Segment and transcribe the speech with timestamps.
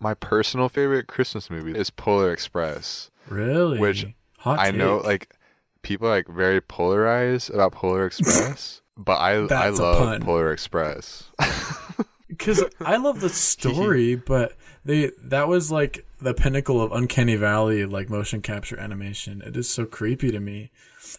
[0.00, 3.10] my personal favorite Christmas movie is Polar Express.
[3.28, 3.78] Really?
[3.78, 4.06] Which
[4.38, 5.34] Hot I know like
[5.82, 10.20] people are like very polarized about Polar Express, but I I love.
[10.22, 11.24] Polar Express.
[12.28, 17.84] because I love the story, but they that was like the pinnacle of uncanny valley,
[17.86, 19.42] like motion capture animation.
[19.44, 20.70] It is so creepy to me,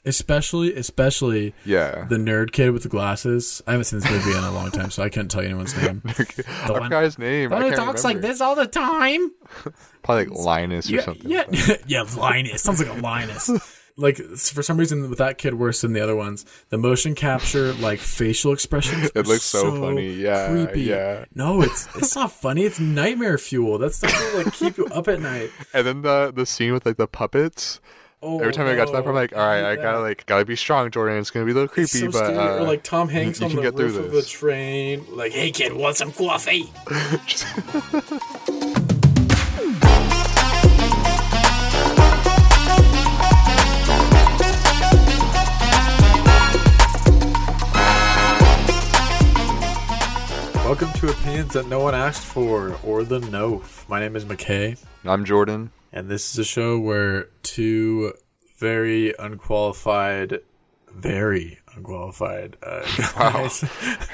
[0.06, 2.06] especially especially yeah.
[2.10, 3.62] the nerd kid with the glasses.
[3.68, 5.76] I haven't seen this movie in a long time, so I couldn't tell you anyone's
[5.76, 6.02] name.
[6.06, 7.52] I one- forgot his name.
[7.52, 9.32] I But he can't talks like this all the time.
[10.04, 11.30] Probably like Linus or Yeah, something.
[11.30, 11.44] yeah,
[11.88, 12.04] yeah.
[12.18, 13.50] Linus sounds like a Linus.
[13.98, 17.74] Like for some reason, with that kid worse than the other ones, the motion capture,
[17.74, 20.12] like facial expressions, It looks so funny.
[20.14, 20.82] Yeah, creepy.
[20.84, 21.26] yeah.
[21.36, 22.64] No, it's it's not funny.
[22.64, 23.78] It's nightmare fuel.
[23.78, 25.52] That's stuff that like keep you up at night.
[25.74, 27.80] And then the the scene with like the puppets.
[28.24, 30.28] Oh, Every time I got to that part, I'm like, all right, I gotta like
[30.28, 31.18] gotta be strong, Jordan.
[31.18, 33.50] It's gonna be a little creepy, so but uh, or like Tom Hanks you on
[33.52, 34.30] can the get through roof of this.
[34.30, 36.72] train, like, "Hey kid, want some coffee?"
[50.72, 53.90] Welcome to opinions that no one asked for, or the NOF.
[53.90, 54.82] My name is McKay.
[55.04, 55.70] I'm Jordan.
[55.92, 58.14] And this is a show where two
[58.58, 60.40] very unqualified,
[60.90, 62.84] very unqualified uh,
[63.18, 63.66] guys.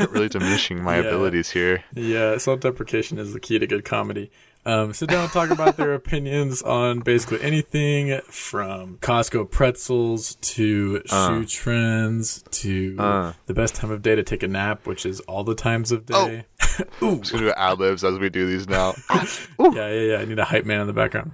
[0.10, 1.04] really diminishing my Yeah.
[1.04, 1.84] abilities here.
[1.94, 4.32] yeah, self deprecation is the key to good comedy.
[4.68, 11.02] Um, sit down and talk about their opinions on basically anything from Costco pretzels to
[11.06, 13.34] shoe trends to Uh.
[13.46, 16.06] the best time of day to take a nap, which is all the times of
[16.06, 16.46] day.
[17.02, 18.94] I'm just gonna do ad libs as we do these now.
[19.60, 20.18] Yeah, yeah, yeah.
[20.18, 21.32] I need a hype man in the background.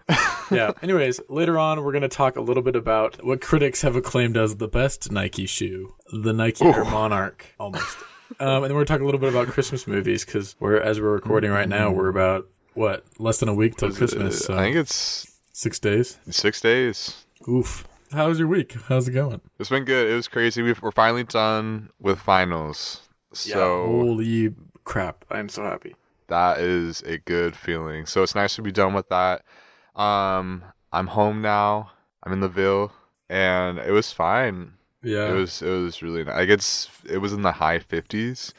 [0.51, 0.71] yeah.
[0.81, 4.37] Anyways, later on, we're going to talk a little bit about what critics have acclaimed
[4.37, 7.97] as the best Nike shoe, the Nike Air Monarch, almost.
[8.39, 10.77] Um, and then we're going to talk a little bit about Christmas movies because we're
[10.79, 14.43] as we're recording right now, we're about what less than a week till Christmas.
[14.45, 16.17] So I think it's six days.
[16.29, 17.25] six days.
[17.47, 17.87] Oof.
[18.11, 18.75] How's your week?
[18.89, 19.41] How's it going?
[19.59, 20.11] It's been good.
[20.11, 20.61] It was crazy.
[20.61, 23.01] We've, we're finally done with finals.
[23.33, 24.53] So holy
[24.83, 25.25] crap!
[25.31, 25.95] I'm so happy.
[26.27, 28.05] that is a good feeling.
[28.05, 29.43] So it's nice to be done with that.
[29.95, 31.91] Um, I'm home now.
[32.23, 32.91] I'm in the Ville,
[33.29, 34.73] and it was fine.
[35.01, 36.35] Yeah, It was it was really nice.
[36.35, 38.53] Like it's it was in the high 50s.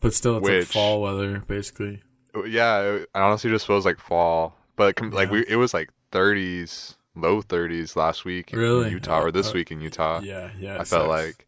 [0.00, 2.02] but still, it's like fall weather, basically.
[2.46, 5.32] Yeah, it, I honestly just feels like fall, but com- like Yeah.
[5.34, 8.86] we it was like 30s, low 30s last week Really?
[8.86, 10.20] in Utah or this Uh, week in Utah.
[10.22, 10.74] Yeah, yeah.
[10.74, 11.08] I felt sucks.
[11.08, 11.46] like,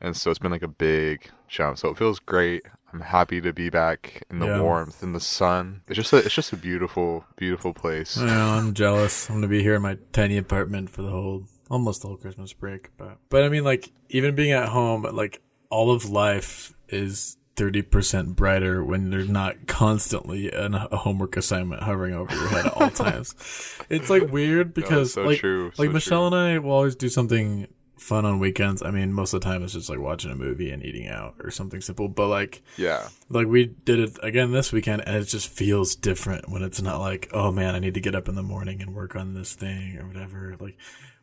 [0.00, 1.78] and so it's been like a big jump.
[1.78, 2.62] So it feels great.
[2.92, 4.60] I'm happy to be back in the Yeah.
[4.62, 5.82] warmth in the sun.
[5.86, 8.16] It's just a, it's just a beautiful, beautiful place.
[8.16, 9.28] Yeah, I'm jealous.
[9.28, 12.52] I'm gonna be here in my tiny apartment for the whole, almost the whole Christmas
[12.52, 12.90] break.
[12.96, 15.40] But, but I mean, like, even being at home, like,
[15.70, 22.14] all of life is 30% brighter when there's not constantly an, a homework assignment hovering
[22.14, 23.34] over your head at all times.
[23.90, 26.38] It's like weird because, so like, true, like so Michelle true.
[26.38, 28.82] and I will always do something fun on weekends.
[28.82, 31.34] I mean, most of the time it's just like watching a movie and eating out
[31.44, 32.08] or something simple.
[32.08, 36.48] But like, Yeah, like we did it again this weekend and it just feels different
[36.48, 38.94] when it's not like oh man i need to get up in the morning and
[38.94, 40.76] work on this thing or whatever like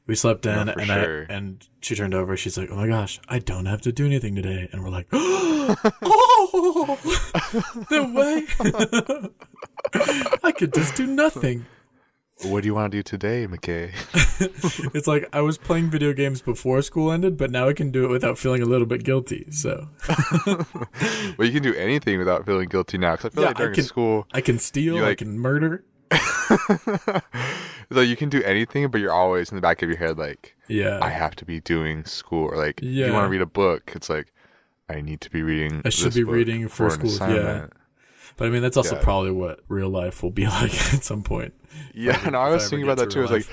[0.07, 1.25] we slept in No, and sure.
[1.29, 4.05] i and she turned over she's like oh my gosh i don't have to do
[4.05, 6.97] anything today and we're like oh
[7.91, 8.43] no way
[10.43, 11.65] i could just do nothing
[12.43, 13.91] what do you want to do today, McKay?
[14.93, 18.05] it's like i was playing video games before school ended but now i can do
[18.05, 19.87] it without feeling a little bit guilty so
[21.37, 23.13] well, you can do anything without feeling guilty now.
[23.15, 25.39] Because I feel Yeah, like I during can- school, i can steal You i can
[25.39, 25.83] murder
[27.91, 30.55] so you can do anything, but you're always in the back of your head like,
[30.67, 33.07] yeah I have to be doing school, or like, if Yeah.
[33.07, 34.33] you want to read a book, it's like,
[34.89, 35.81] I need to be reading.
[35.85, 37.67] I should be reading for an school, yeah.
[38.37, 39.01] But I mean, that's also Yeah.
[39.03, 41.53] probably what real life will be like at some point.
[41.93, 43.21] Yeah, and no, I was thinking about that to too.
[43.23, 43.47] It's like,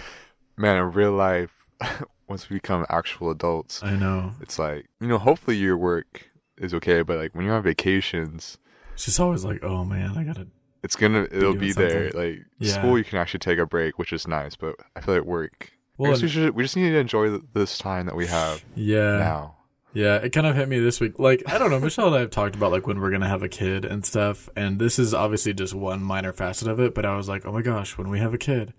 [0.57, 1.51] man, in real life,
[2.29, 4.33] once we become actual adults, I know.
[4.41, 8.59] it's like, you know, hopefully your work is okay, but like when you're on vacations,
[8.97, 10.47] She's always like, "Oh man, I gotta."
[10.85, 12.11] It's gonna, it'll be there.
[12.13, 12.75] Like Yeah.
[12.75, 15.73] school, you can actually take a break, which is nice, but I feel like work.
[15.99, 18.65] Well, I guess we should, we just need to enjoy this time that we have
[18.77, 19.57] Yeah, now.
[19.93, 20.17] yeah.
[20.17, 21.19] It kind of hit me this week.
[21.19, 21.81] Like, I don't know.
[21.81, 24.49] Michelle and I have talked about like when we're gonna have a kid and stuff,
[24.57, 26.95] and this is obviously just one minor facet of it.
[26.95, 28.75] But I was like, "Oh my gosh, when we have a kid,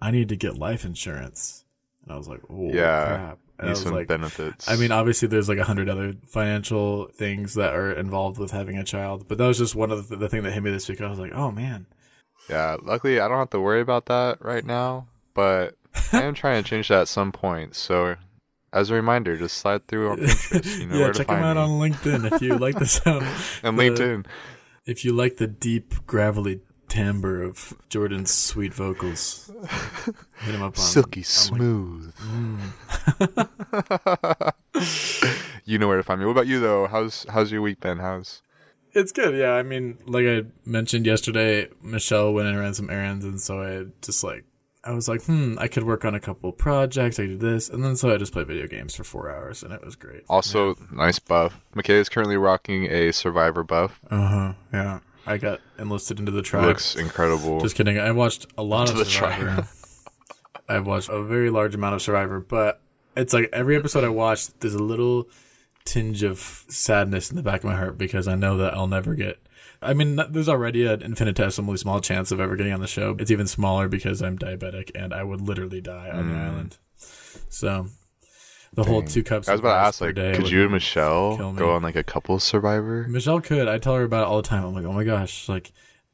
[0.00, 1.64] I need to get life insurance."
[2.04, 3.06] And I was like, "Oh Yeah.
[3.06, 4.70] crap!" And I was some like, benefits.
[4.70, 8.78] I mean, obviously, there's like a hundred other financial things that are involved with having
[8.78, 10.88] a child, but that was just one of the, the thing that hit me this
[10.88, 11.00] week.
[11.00, 11.86] I was like, "Oh man."
[12.48, 15.74] yeah, luckily I don't have to worry about that right now, but
[16.12, 17.74] I am trying to change that at some point.
[17.74, 18.14] So,
[18.72, 20.78] as a reminder, just slide through on Pinterest.
[20.80, 21.62] You know yeah, check them out me.
[21.62, 23.26] on LinkedIn if you like the sound.
[23.62, 24.26] and the- LinkedIn.
[24.86, 29.50] If you like the deep, gravelly timbre of Jordan's sweet vocals.
[30.40, 32.14] Hit him up on Silky I'm like, smooth.
[32.16, 32.58] mm.
[35.64, 36.26] you know where to find me.
[36.26, 36.86] What about you though?
[36.86, 37.98] How's how's your week been?
[37.98, 38.42] How's
[38.92, 39.52] It's good, yeah.
[39.52, 43.86] I mean, like I mentioned yesterday, Michelle went and ran some errands, and so I
[44.02, 44.44] just like
[44.84, 47.18] I was like, hmm, I could work on a couple projects.
[47.18, 49.62] I could do this, and then so I just played video games for four hours,
[49.62, 50.24] and it was great.
[50.28, 51.60] also nice buff?
[51.76, 54.00] McKay is currently rocking a Survivor buff.
[54.10, 54.52] Uh huh.
[54.72, 55.00] Yeah.
[55.28, 56.64] I got enlisted into the tribe.
[56.66, 57.60] Looks incredible.
[57.60, 57.98] Just kidding.
[57.98, 59.12] I watched a lot Into of the.
[59.12, 59.68] Survivor.
[60.68, 62.80] I've watched a very large amount of Survivor, but
[63.16, 65.28] it's like every episode I watch, there's a little
[65.84, 69.14] tinge of sadness in the back of my heart because I know that I'll never
[69.14, 69.38] get.
[69.80, 73.16] I mean, there's already an infinitesimally small chance of ever getting on the show.
[73.18, 76.46] It's even smaller because I'm diabetic and I would literally die on the Mm.
[76.48, 76.78] island.
[77.48, 77.86] So
[78.74, 79.48] the whole two cups.
[79.48, 82.38] I was about to ask, like, could you and Michelle go on like a couple
[82.38, 83.06] Survivor?
[83.08, 83.68] Michelle could.
[83.68, 84.64] I tell her about it all the time.
[84.64, 85.72] I'm like, oh my gosh, like,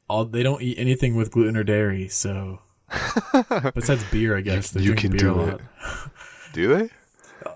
[0.09, 2.07] all they don't eat anything with gluten or dairy.
[2.07, 2.59] So
[3.73, 5.53] besides beer, I guess they you drink can beer do a lot.
[5.55, 5.61] it.
[6.53, 6.89] Do they?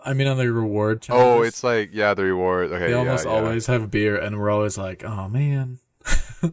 [0.04, 1.06] I mean, on the reward.
[1.10, 2.72] Oh, it's like yeah, the reward.
[2.72, 3.31] Okay, they almost yeah.
[3.31, 5.80] always have beer, and we're always like, oh man.
[6.44, 6.50] I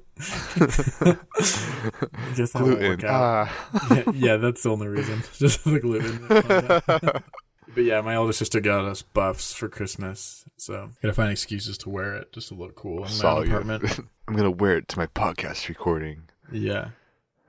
[2.34, 3.06] guess that won't work gluten.
[3.06, 3.48] out.
[3.48, 3.86] Ah.
[3.90, 5.22] yeah, yeah, that's the only reason.
[5.34, 7.22] Just the gluten.
[7.76, 11.90] But yeah, my older sister got us buffs for Christmas, so gotta find excuses to
[11.90, 14.00] wear it just to look cool in my Saw own apartment.
[14.28, 16.22] I'm gonna wear it to my podcast recording.
[16.50, 16.88] Yeah,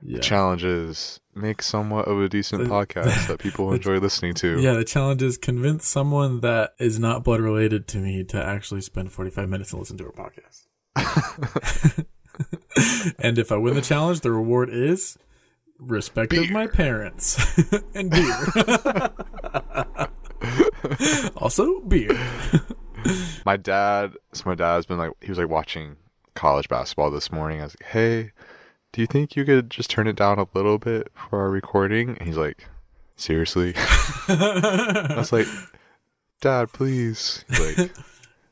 [0.02, 0.16] yeah.
[0.18, 4.34] The challenge is make somewhat of a decent The- podcast that people the- enjoy listening
[4.34, 4.60] to.
[4.60, 8.82] Yeah, the challenge is convince someone that is not blood related to me to actually
[8.82, 10.66] spend 45 minutes and listen to our podcast.
[13.18, 15.16] and if I win the challenge, the reward is
[15.78, 17.38] respect of my parents
[17.94, 18.46] and beer.
[21.36, 22.18] also, beer.
[23.46, 25.96] My dad, so my dad's been like, he was like watching
[26.34, 27.60] college basketball this morning.
[27.60, 28.32] I was like, hey,
[28.92, 32.10] do you think you could just turn it down a little bit for our recording?
[32.10, 32.66] And he's like,
[33.16, 33.72] seriously?
[33.76, 35.46] I was like,
[36.40, 37.44] Dad, please.
[37.48, 37.92] He's like,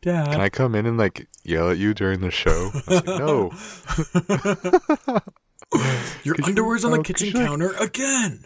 [0.01, 0.31] Dad.
[0.31, 2.71] can I come in and like yell at you during the show?
[2.73, 3.53] I was like, no.
[6.25, 8.45] Your Could you- underwear's on the oh, kitchen could you- counter again.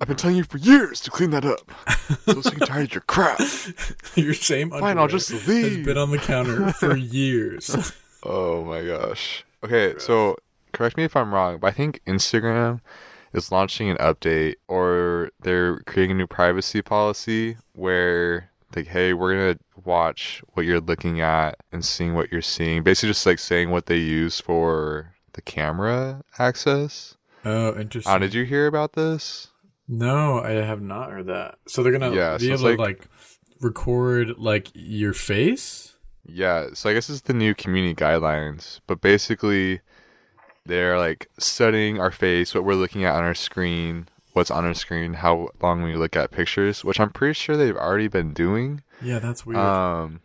[0.00, 1.70] I've been telling you for years to clean that up.
[2.26, 3.38] I'm so sick and tired of your crap.
[4.16, 7.92] Your same Fine, I'll underwear just has been on the counter for years.
[8.24, 9.44] Oh my gosh.
[9.64, 10.36] Okay, so
[10.72, 12.80] correct me if I'm wrong, but I think Instagram
[13.32, 19.32] is launching an update or they're creating a new privacy policy where like, hey, we're
[19.34, 22.84] gonna watch what you're looking at and seeing what you're seeing.
[22.84, 27.16] Basically just like saying what they use for the camera access.
[27.44, 28.10] Oh, interesting.
[28.10, 29.48] How did you hear about this?
[29.88, 31.56] No, I have not heard that.
[31.66, 33.08] So they're gonna Yeah, be so able to like- like
[33.60, 35.94] record like your face.
[36.24, 39.80] Yeah, so I guess it's the new community guidelines, but basically
[40.66, 44.74] they're like studying our face, what we're looking at on our screen, what's on our
[44.74, 48.82] screen, how long we look at pictures, which I'm pretty sure they've already been doing.
[49.02, 49.58] Yeah, that's weird.
[49.58, 50.20] Um,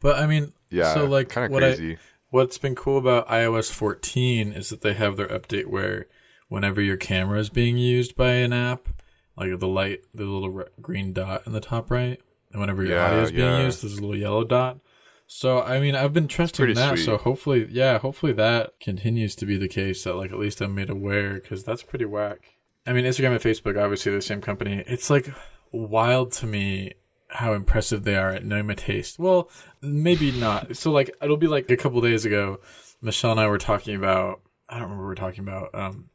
[0.00, 1.98] but I mean, yeah, So, like, kind of what I- crazy.
[2.30, 6.06] What's been cool about iOS 14 is that they have their update where
[6.48, 8.88] whenever your camera is being used by an app,
[9.36, 12.20] like the light, the little re- green dot in the top right,
[12.52, 13.62] and whenever your Yeah, audio is being yeah.
[13.64, 14.78] used, there's a little yellow dot.
[15.26, 16.96] So I mean, I've been trusting that.
[16.96, 17.04] sweet.
[17.04, 20.04] So hopefully, yeah, hopefully that continues to be the case.
[20.04, 22.54] That like at least I'm made aware because that's pretty whack.
[22.86, 24.84] I mean, Instagram and Facebook, obviously the same company.
[24.86, 25.28] It's like
[25.72, 26.92] wild to me
[27.28, 29.18] how impressive they are at knowing my taste.
[29.18, 29.50] Well,
[29.82, 30.76] maybe not.
[30.76, 32.60] So like it'll be like a couple days ago,
[33.02, 35.74] Michelle and I were talking about I don't remember we were talking about.
[35.74, 36.10] Um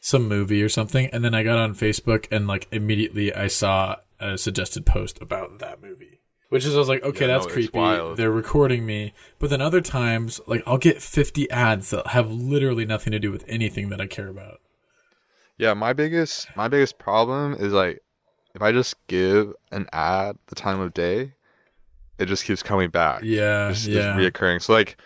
[0.00, 3.96] some movie or something and then I got on Facebook and like immediately I saw
[4.20, 6.20] a suggested post about that movie.
[6.50, 7.78] Which is I was like, okay, Yeah, that's no, creepy.
[7.78, 8.16] wild.
[8.18, 9.12] They're recording me.
[9.38, 13.32] But then other times, like I'll get 50 ads that have literally nothing to do
[13.32, 14.60] with anything that I care about.
[15.56, 18.00] Yeah, my biggest my biggest problem is like
[18.54, 21.32] if I just give an ad the time of day,
[22.18, 23.22] it just keeps coming back.
[23.24, 24.16] Yeah, It's, yeah.
[24.18, 24.62] it's reoccurring.
[24.62, 24.96] So like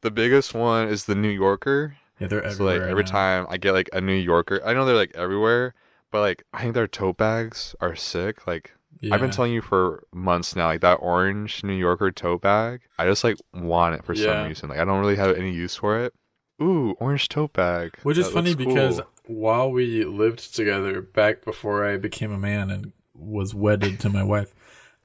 [0.00, 1.96] the biggest one is the New Yorker.
[2.20, 2.80] Yeah, they're So everywhere.
[2.80, 3.10] like every now.
[3.10, 5.74] time I get like a New Yorker, I know they're like everywhere,
[6.10, 8.46] but like I think their tote bags are sick.
[8.46, 8.72] Like
[9.12, 13.06] I've been telling you for months now, like that orange New Yorker tote bag, I
[13.06, 14.40] just like want it for Yeah.
[14.40, 14.68] some reason.
[14.70, 16.12] Like I don't really have any use for it.
[16.60, 17.92] Ooh, orange tote bag.
[18.02, 19.06] Which is funny because cool.
[19.28, 24.22] While we lived together back before I became a man and was wedded to my
[24.22, 24.54] wife,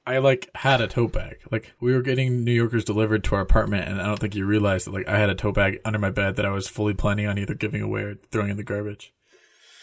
[0.06, 1.36] I like had a tote bag.
[1.50, 4.44] Like we were getting New Yorkers delivered to our apartment and I don't think you
[4.46, 6.94] realized that like I had a tote bag under my bed that I was fully
[6.94, 9.12] planning on either giving away or throwing in the garbage.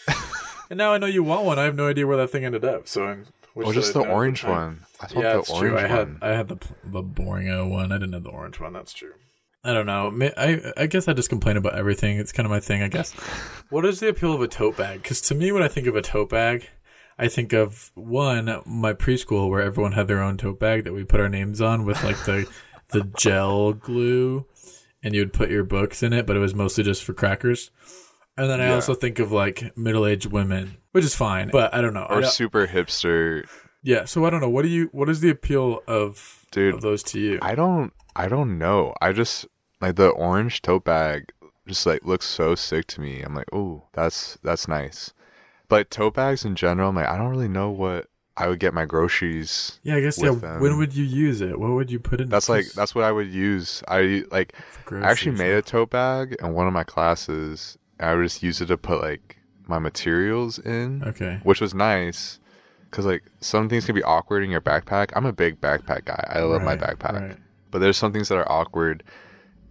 [0.70, 1.58] and now I know you want one.
[1.58, 2.88] I have no idea where that thing ended up.
[2.88, 4.86] So I'm wish Oh, just the known the orange one.
[5.00, 5.78] I thought Yeah, the it's orange true.
[5.78, 6.18] I had one.
[6.22, 7.92] I had the the boring O one.
[7.92, 8.72] I didn't have the orange one.
[8.72, 9.14] That's true.
[9.64, 10.12] I don't know.
[10.36, 12.18] I I guess I just complain about everything.
[12.18, 13.12] It's kind of my thing, I guess.
[13.70, 15.02] what is the appeal of a tote bag?
[15.02, 16.68] Because to me, when I think of a tote bag,
[17.18, 21.04] I think of one my preschool where everyone had their own tote bag that we
[21.04, 22.48] put our names on with like the
[22.88, 24.46] the gel glue,
[25.02, 27.70] and you would put your books in it, but it was mostly just for crackers.
[28.36, 28.74] And then I Yeah.
[28.74, 32.06] also think of like middle aged women, which is fine, but I don't know.
[32.10, 33.44] Or don't- super hipster.
[33.84, 34.50] yeah, so I don't know.
[34.50, 34.88] What do you?
[34.90, 37.38] What is the appeal of Dude, of those to you?
[37.42, 38.94] I don't I don't know.
[39.00, 39.46] I just
[39.82, 41.32] like the orange tote bag
[41.66, 43.20] just like looks so sick to me.
[43.22, 45.12] I'm like, oh, that's that's nice.
[45.68, 48.72] But tote bags in general, I'm like, I don't really know what I would get
[48.74, 49.78] my groceries.
[49.82, 50.30] yeah, I guess yeah.
[50.30, 50.60] them.
[50.60, 51.58] When would you use it?
[51.58, 52.28] What would you put in?
[52.28, 53.82] That's like that's what I would use.
[53.88, 54.54] I like
[54.90, 57.76] I actually made a tote bag in one of my classes.
[57.98, 59.36] And I would just use it to put like
[59.66, 61.40] my materials in, Okay.
[61.42, 62.38] which was nice.
[62.90, 65.12] Cause like some things can be awkward in your backpack.
[65.16, 66.24] I'm a big backpack guy.
[66.28, 67.12] I love my backpack.
[67.20, 67.36] right.
[67.70, 69.02] but there's some things that are awkward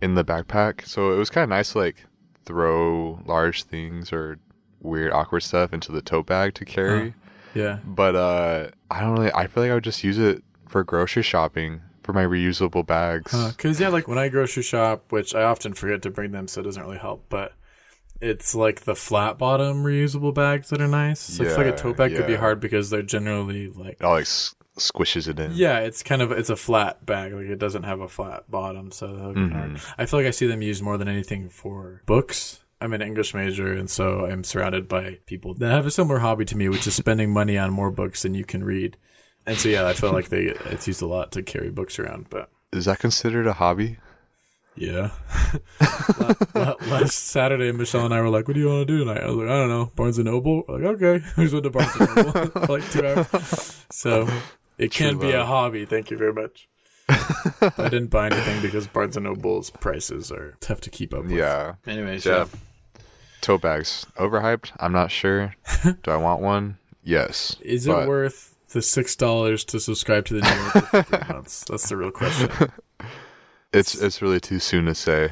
[0.02, 0.86] in the backpack.
[0.88, 2.06] So it was kind of nice to like
[2.46, 4.40] throw large things or
[4.82, 7.14] weird awkward stuff into the tote bag to carry.
[7.54, 7.80] Yeah.
[7.86, 11.24] But uh I don't really I feel like I would just use it for grocery
[11.24, 13.32] shopping for my reusable bags.
[13.50, 16.62] Because yeah, like when I grocery shop, which I often forget to bring them, so
[16.62, 17.26] it doesn't really help.
[17.30, 17.54] But
[18.20, 21.20] it's like the flat bottom reusable bags that are nice.
[21.20, 24.28] So it's like a tote bag could be hard because they're generally like all like
[24.82, 25.54] squishes it in.
[25.54, 27.34] yeah, it's kind of it's a flat bag.
[27.34, 29.72] Like it doesn't have a flat bottom, so that'll be hard.
[29.72, 30.02] Mm-hmm.
[30.02, 32.60] I feel like I see them used more than anything for books.
[32.82, 36.46] I'm an English major, and so I'm surrounded by people that have a similar hobby
[36.46, 38.98] to me, which is spending money on more books than you can read.
[39.46, 42.28] And so yeah, I feel like they it's used a lot to carry books around,
[42.30, 42.50] but.
[42.74, 43.98] Is that considered a hobby?
[44.76, 45.12] Yeah.
[46.16, 49.00] La- la- Last Saturday, Michelle and I were like, "What do you want to do
[49.00, 51.54] tonight?" I was like, "I don't know, Barnes and Noble." We're like, okay, we just
[51.54, 53.86] went to Barnes and Noble for like two hours.
[53.92, 54.28] So
[54.82, 55.86] it True can be a hobby.
[55.86, 56.68] Thank you very much.
[57.10, 61.32] I didn't buy anything because Barnes and Noble's prices are tough to keep up with.
[61.32, 61.76] Yeah.
[61.86, 62.38] Anyways, Yeah.
[62.38, 63.02] yeah.
[63.42, 64.06] Tote bags.
[64.18, 64.72] Overhyped?
[64.80, 65.56] I'm not sure.
[65.84, 66.78] Do I want one?
[67.04, 67.58] Yes.
[67.62, 71.66] Is it worth the six dollars to subscribe to the New Yorker for three months?
[71.68, 72.50] That's the real question.
[73.74, 75.32] It's it's really too soon to say.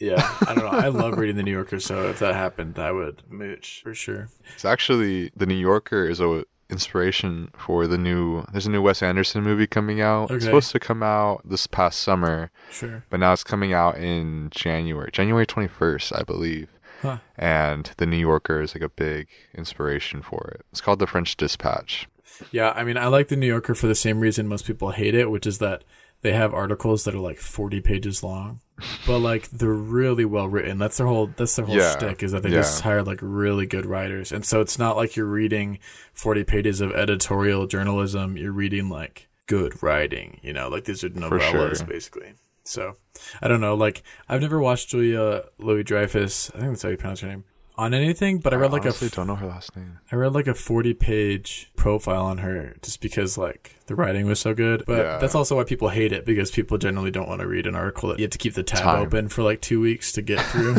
[0.00, 0.78] Yeah, I don't know.
[0.78, 4.28] I love reading the New Yorker, so if that happened, I would mooch for sure.
[4.54, 8.44] It's actually the New Yorker is a inspiration for the new.
[8.50, 10.30] There's a new Wes Anderson movie coming out.
[10.30, 13.04] It's supposed to come out this past summer, Sure.
[13.10, 16.68] but now it's coming out in January, January 21st, I believe.
[17.02, 17.18] Huh.
[17.36, 20.64] And the New Yorker is like a big inspiration for it.
[20.72, 22.08] It's called The French Dispatch.
[22.50, 25.14] Yeah, I mean, I like the New Yorker for the same reason most people hate
[25.14, 25.84] it, which is that
[26.22, 28.60] they have articles that are like 40 pages long,
[29.06, 30.78] but like they're really well written.
[30.78, 32.56] That's their whole that's their whole Yeah, shtick is that they yeah.
[32.56, 35.78] just hired like really good writers, and so it's not like you're reading
[36.12, 38.36] 40 pages of editorial journalism.
[38.36, 41.86] You're reading like good writing, you know, like these are novellas sure.
[41.86, 42.34] basically.
[42.64, 42.96] So
[43.40, 46.50] I don't know, like I've never watched Julia Louis Dreyfus.
[46.54, 47.44] I think that's how you pronounce her name.
[47.78, 49.98] On anything, but I read like a don't know her last name.
[50.10, 54.40] I read like a 40 page profile on her just because like the writing was
[54.40, 54.84] so good.
[54.86, 55.18] But Yeah.
[55.18, 58.10] that's also why people hate it because people generally don't want to read an article
[58.10, 59.02] that you have to keep the tab Time.
[59.06, 60.76] open for like two weeks to get through.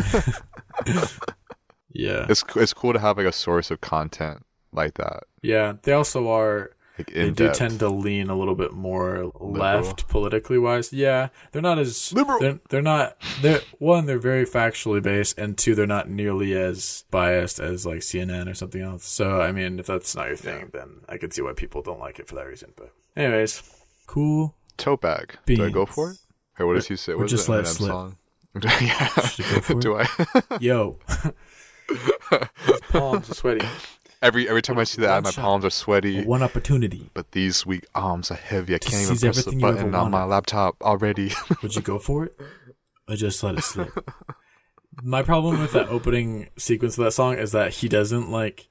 [1.92, 2.26] yeah.
[2.28, 5.24] It's it's cool to have like a source of content like that.
[5.42, 5.74] Yeah.
[5.82, 7.58] They also are, Like they do depth.
[7.58, 10.92] tend to lean a little bit more left politically wise.
[10.92, 11.28] Yeah.
[11.50, 12.38] They're not as, Liberal.
[12.38, 17.04] They're, they're not, they're, one, they're very factually based, and two, they're not nearly as
[17.10, 19.04] biased as like CNN or something else.
[19.04, 21.98] So, I mean, if that's not your thing, then I could see why people don't
[21.98, 22.72] like it for that reason.
[22.76, 23.62] But, anyways,
[24.06, 24.54] cool.
[24.76, 25.36] Tote bag.
[25.46, 26.18] Do I go for it?
[26.60, 27.12] Or what does he say?
[27.12, 27.90] or What is just it, let it Eminem slip.
[27.90, 28.16] Song?
[28.62, 29.08] yeah.
[29.26, 29.80] Should I go for it?
[29.80, 30.58] Do I?
[30.60, 30.98] Yo.
[31.90, 33.66] His palms are sweaty.
[34.24, 35.42] Every every time I see that, my shot.
[35.42, 36.24] palms are sweaty.
[36.24, 37.10] One opportunity.
[37.14, 38.74] But these weak arms are heavy.
[38.74, 41.30] I can't even press the everything you ever button on my laptop already.
[41.62, 42.40] Would you go for it?
[43.08, 44.10] Or just let it slip?
[45.02, 48.68] My problem with that opening sequence of that song is that he doesn't like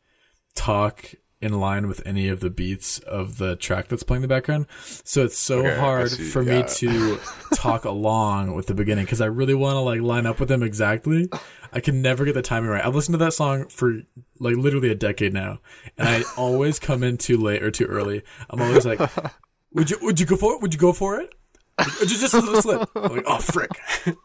[0.55, 1.13] talk
[1.44, 4.66] in line with any of the beats of the track that's playing in the background.
[5.04, 7.20] So it's so Okay, hard see, for me to
[7.54, 10.64] talk along with the beginning because I really want to like line up with them
[10.64, 11.30] exactly.
[11.72, 12.86] I can never get the timing right.
[12.86, 14.02] I've listened to that song for
[14.40, 15.60] like literally a decade now,
[15.98, 18.24] and I always come in too late or too early.
[18.50, 19.00] I'm always like,
[19.74, 20.62] "Would you would you go for it?
[20.62, 21.34] Would you go for it?
[22.00, 23.72] Would you just let it slip?" I'm like, "Oh frick."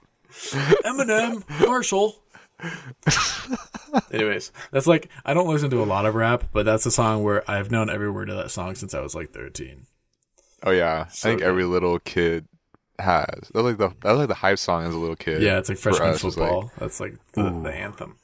[0.84, 2.22] Eminem, Marshall.
[4.12, 7.22] Anyways, that's like I don't listen to a lot of rap, but that's a song
[7.22, 9.86] where I've known every word of that song since I was like 13.
[10.64, 11.48] oh yeah, So I think good.
[11.48, 12.46] every little kid
[12.98, 13.26] has.
[13.54, 15.40] That's like the that's like the hype song as a little kid.
[15.42, 16.72] Yeah, it's like freshman us, it's like, football.
[16.78, 18.16] that's like the, the anthem.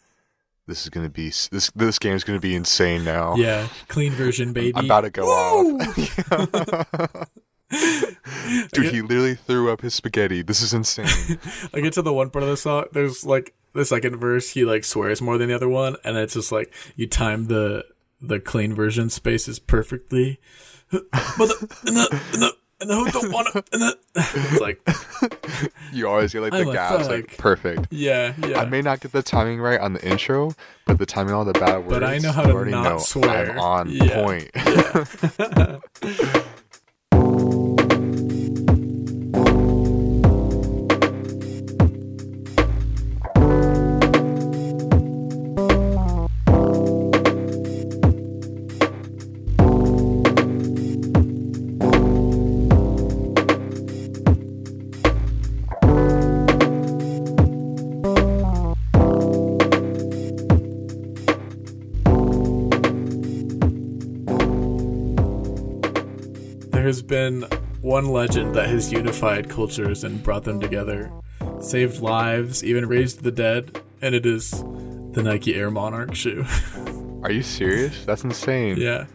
[0.67, 3.37] this is gonna be this this game's gonna be insane now.
[3.37, 4.73] Yeah, clean version, baby.
[4.77, 5.79] I'm about to go Woo!
[5.81, 7.29] off.
[8.73, 10.43] Dude, he literally threw up his spaghetti.
[10.43, 11.07] This is insane.
[11.75, 12.85] I get to the one part of the song.
[12.93, 14.51] There's like the second verse.
[14.51, 17.85] He like swears more than the other one, and it's just like you time the
[18.21, 20.41] the clean version spaces perfectly.
[20.91, 24.61] But the, and the, and the, and the who don't want to, and the, it's
[24.61, 24.81] like
[25.93, 27.11] you always get like the I'm gaps thug.
[27.11, 27.89] like perfect.
[27.91, 28.61] yeah, yeah.
[28.61, 30.53] I may not get the timing right on the intro,
[30.87, 31.89] but the timing on the bad words.
[31.91, 33.53] But I know how to already not know swear.
[33.53, 34.23] I'm on Yeah.
[34.23, 34.51] point.
[34.55, 35.79] yeah.
[67.07, 67.43] been
[67.81, 71.11] one legend that has unified cultures and brought them together,
[71.61, 76.45] saved lives, even raised the dead, and it is the Nike Air Monarch shoe.
[77.23, 78.05] Are you serious?
[78.05, 78.77] That's insane.
[78.77, 79.07] yeah,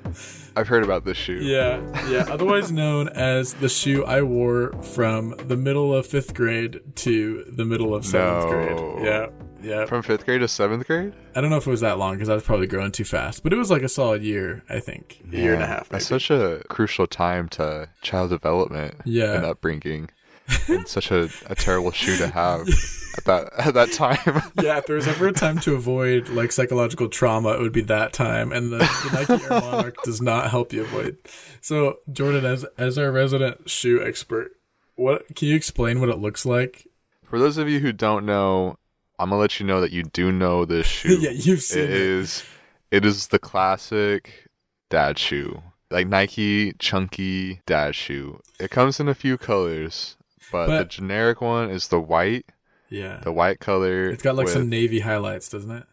[0.55, 1.39] I've heard about this shoe.
[1.41, 1.79] yeah,
[2.09, 2.25] yeah.
[2.29, 7.65] Otherwise known as the shoe I wore from the middle of fifth grade to the
[7.65, 8.49] middle of seventh No.
[8.49, 9.05] grade.
[9.05, 9.27] Yeah,
[9.61, 9.85] yeah.
[9.85, 11.13] From fifth grade to seventh grade?
[11.35, 13.43] I don't know if it was that long because I was probably growing too fast,
[13.43, 15.89] but it was like a solid year, I think, a year and a Yeah, half.
[15.89, 19.35] That's such a crucial time to child development Yeah.
[19.35, 20.09] and upbringing.
[20.67, 22.61] and such a, a terrible shoe to have
[23.17, 24.17] at that at that time.
[24.63, 27.81] yeah, if there was ever a time to avoid like psychological trauma, it would be
[27.81, 28.51] that time.
[28.51, 31.17] And the, the Nike Air Monarch does not help you avoid.
[31.61, 34.49] So, Jordan, as as our resident shoe expert,
[34.95, 36.87] what can you explain what it looks like?
[37.25, 38.77] For those of you who don't know,
[39.19, 41.17] I'm gonna let you know that you do know this shoe.
[41.19, 41.95] yeah, you've seen it it.
[41.97, 42.43] is
[42.91, 44.47] it is the classic
[44.89, 45.61] dad shoe.
[45.91, 48.39] Like Nike chunky dad shoe.
[48.59, 50.15] It comes in a few colors,
[50.51, 52.45] but, the generic one is the white,
[52.89, 54.09] Yeah, the white color.
[54.09, 55.83] it's got like with- some navy highlights, doesn't it?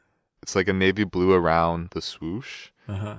[0.42, 3.16] it's like a navy blue around the swoosh Uh huh.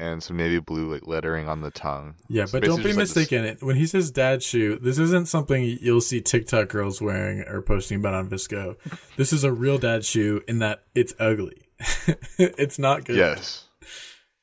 [0.00, 2.14] And some navy blue like lettering on the tongue.
[2.28, 3.56] Yeah, It's but don't be just like mistaken.
[3.60, 7.98] When he says dad shoe, this isn't something you'll see TikTok girls wearing or posting
[8.00, 8.76] about on VSCO.
[9.16, 11.68] This is a real dad shoe in that it's ugly.
[12.38, 13.16] it's not good.
[13.16, 13.66] Yes.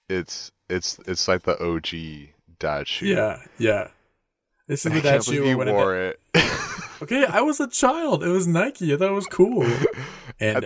[0.09, 3.07] It's it's it's like the OG dad shoe.
[3.07, 3.87] Yeah, yeah.
[4.67, 6.19] This is the dad shoe you when it, wore it.
[7.01, 8.23] Okay, I was a child.
[8.23, 8.93] It was Nike.
[8.93, 9.65] I thought it was cool.
[10.39, 10.65] And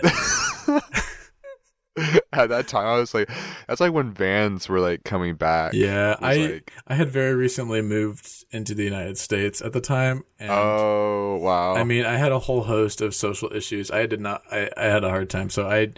[2.42, 3.28] At that time, I was like,
[3.68, 5.72] that's like when Vans were like coming back.
[5.74, 10.24] yeah, I like, I had very recently moved into the United States at the time,
[10.38, 11.74] and oh wow.
[11.74, 13.90] I mean, I had a whole host of social issues.
[13.90, 14.42] I did not.
[14.50, 15.92] I, I had a hard time, so I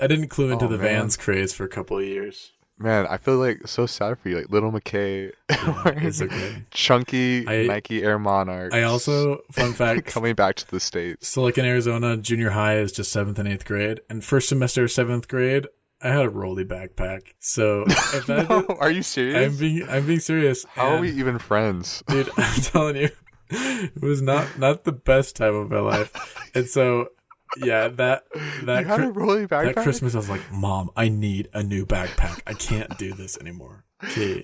[0.00, 0.86] I didn't clue into Oh, the man.
[0.86, 2.52] Vans craze for a couple of years.
[2.78, 4.36] man, I feel like so sad for you.
[4.36, 6.62] Like little McKay, It's okay.
[6.70, 10.06] chunky I- Nike Air monarch I also fun fact.
[10.06, 11.26] coming back to the states.
[11.28, 14.84] So like in Arizona, junior high is just seventh and eighth grade, and first semester
[14.84, 15.66] of seventh grade,
[16.02, 17.32] I had a rolly backpack.
[17.40, 19.52] So if No, are you serious?
[19.52, 20.64] I'm being I'm being serious.
[20.74, 22.02] How are we even friends?
[22.08, 23.08] dude i'm telling you
[23.50, 27.08] it was not not the best time of my life and so
[27.56, 28.24] yeah that
[28.64, 31.62] that, you had a rolly backpack, that christmas i was like mom i need a
[31.62, 33.84] new backpack i can't do this anymore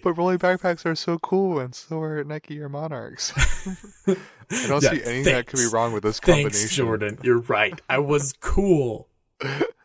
[0.02, 3.32] but rolly backpacks are so cool, and so are Nike Air Monarchs.
[4.08, 4.16] I
[4.66, 6.50] don't Yeah, see anything that could be wrong with this combination.
[6.58, 9.06] thanks jordan you're right i was cool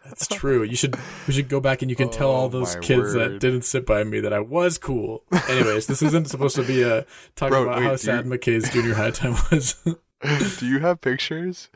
[0.09, 0.95] that's true you should
[1.27, 3.61] we should go back and you can tell oh, all Oh, those kids that didn't
[3.63, 7.51] sit by me that i was cool anyways this isn't supposed to be a talking
[7.53, 9.75] Bro, about wait, how sad you- mckay's junior high time was
[10.59, 11.69] Do you have pictures?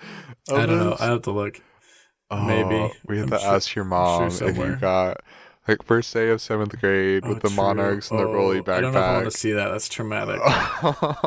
[0.51, 1.61] I don't know i have to look
[2.29, 2.75] maybe.
[2.75, 5.21] Oh, we have I'm to sure- ask your mom sure if you got
[5.67, 7.55] like first day of seventh grade with Oh, the true.
[7.55, 9.69] Monarchs and the rolly rolly I don't know if I want to see that.
[9.69, 10.41] That's traumatic.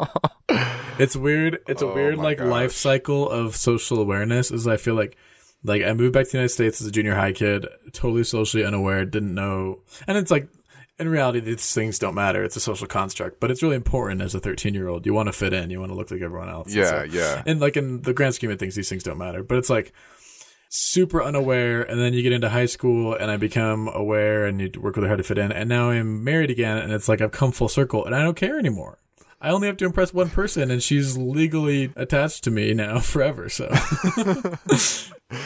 [0.99, 1.59] It's weird.
[1.69, 4.51] It's a Oh weird like life cycle of social awareness.
[4.51, 5.17] Is I feel like
[5.65, 8.65] like I moved back to the United States as a junior high kid, totally socially
[8.65, 10.49] unaware, didn't know, and it's like.
[10.99, 12.43] In reality, these things don't matter.
[12.43, 15.05] It's a social construct, but it's really important as a 13 year old.
[15.05, 15.69] You want to fit in.
[15.69, 16.69] You want to look like everyone else.
[16.69, 17.43] And yeah, so- yeah.
[17.45, 19.43] and like in the grand scheme of things, these things don't matter.
[19.43, 19.93] But it's like
[20.71, 24.71] super unaware, and then you get into high school, and I become aware, and you
[24.81, 25.53] work really hard to fit in.
[25.53, 28.35] And now I'm married again, and it's like I've come full circle, and I don't
[28.35, 28.99] care anymore.
[29.39, 33.51] I only have to impress one person, and she's legally attached to me now forever.
[33.51, 33.69] So,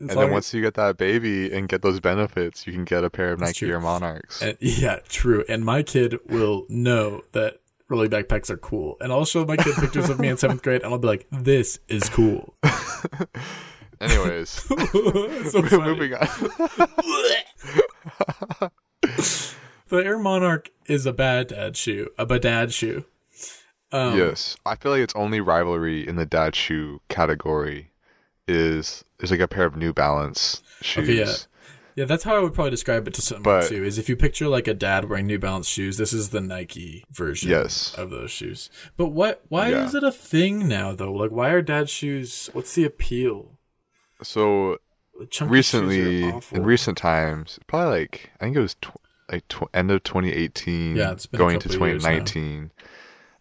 [0.00, 3.10] And then once you get that baby and get those benefits, you can get a
[3.10, 3.70] pair of Nike true.
[3.70, 4.42] Air Monarchs.
[4.42, 5.44] And, yeah, true.
[5.48, 8.96] And my kid will know that rolly backpacks are cool.
[9.00, 11.26] And I'll show my kid pictures of me in seventh grade, and I'll be like,
[11.30, 12.54] "This is cool."
[14.00, 14.50] Anyways,
[15.50, 16.28] so moving on.
[19.88, 23.04] The Air Monarch is a bad dad shoe, a badad shoe.
[23.92, 27.92] Um, yes, I feel like its only rivalry in the dad shoe category
[28.48, 31.08] is is like a pair of New Balance oh, shoes.
[31.08, 31.34] Okay, yeah.
[31.96, 33.84] Yeah, that's how I would probably describe it to someone But- too.
[33.84, 37.04] Is if you picture like a dad wearing New Balance shoes, this is the Nike
[37.12, 37.94] version Yes.
[37.96, 38.68] of those shoes.
[38.96, 39.42] But what?
[39.48, 39.84] Why Yeah.
[39.84, 41.12] is it a thing now though?
[41.12, 42.50] Like, why are dad shoes?
[42.52, 43.58] What's the appeal?
[44.22, 44.78] So
[45.30, 46.58] chunky recently, shoes are awful.
[46.58, 48.96] in recent times, probably like I think it was tw-
[49.30, 52.10] like tw- end of 2018, Yeah, it's been going to couple of years now.
[52.10, 52.72] 2019.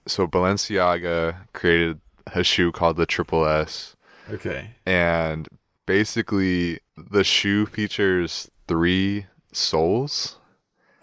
[0.05, 3.95] So Balenciaga created a shoe called the Triple S,
[4.31, 5.47] okay, and
[5.85, 10.37] basically the shoe features three soles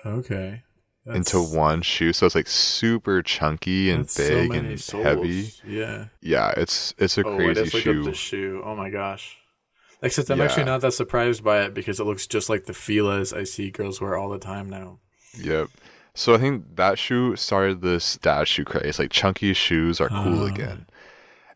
[0.06, 0.62] okay.
[1.06, 5.04] into one shoe, so it's like super chunky and that's big many and soles.
[5.04, 5.50] heavy.
[5.66, 6.06] Yeah.
[6.20, 8.02] Yeah, it's it's a oh, wait, crazy up shoe.
[8.04, 8.62] the shoe.
[8.64, 9.36] Oh my gosh.
[10.02, 10.44] Except I'm Yeah.
[10.44, 13.70] actually not that surprised by it because it looks just like the Fila's I see
[13.70, 14.98] girls wear all the time now.
[15.38, 15.68] Yep.
[16.14, 18.98] So I think that shoe started this dad shoe craze.
[18.98, 20.46] Like chunky shoes are cool Ah.
[20.46, 20.86] again.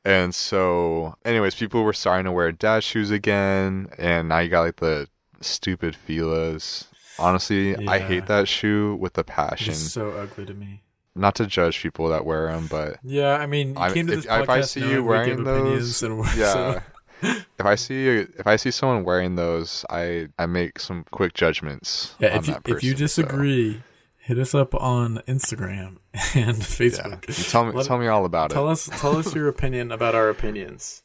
[0.04, 4.62] And so, anyways, people were starting to wear dad shoes again, and now you got
[4.62, 5.08] like the
[5.40, 6.86] stupid Fila's.
[7.18, 9.70] Honestly, I hate that shoe with a passion.
[9.72, 10.82] It's so ugly to me.
[11.14, 14.14] Not to judge people that wear them, but Yeah, I mean, you I- came to
[14.14, 16.52] if- if I see you wearing those, and yeah.
[16.52, 16.80] so-
[17.22, 22.14] if I see if I see someone wearing those, I I make some quick judgments
[22.18, 22.32] yeah.
[22.32, 23.82] on If you, that if you person, so, disagree,
[24.24, 25.96] hit us up on Instagram
[26.34, 26.56] and.
[26.58, 27.26] Facebook.
[27.28, 28.54] You tell me Let- tell me all about it.
[28.54, 31.02] Tell us, tell us your opinion about our opinions.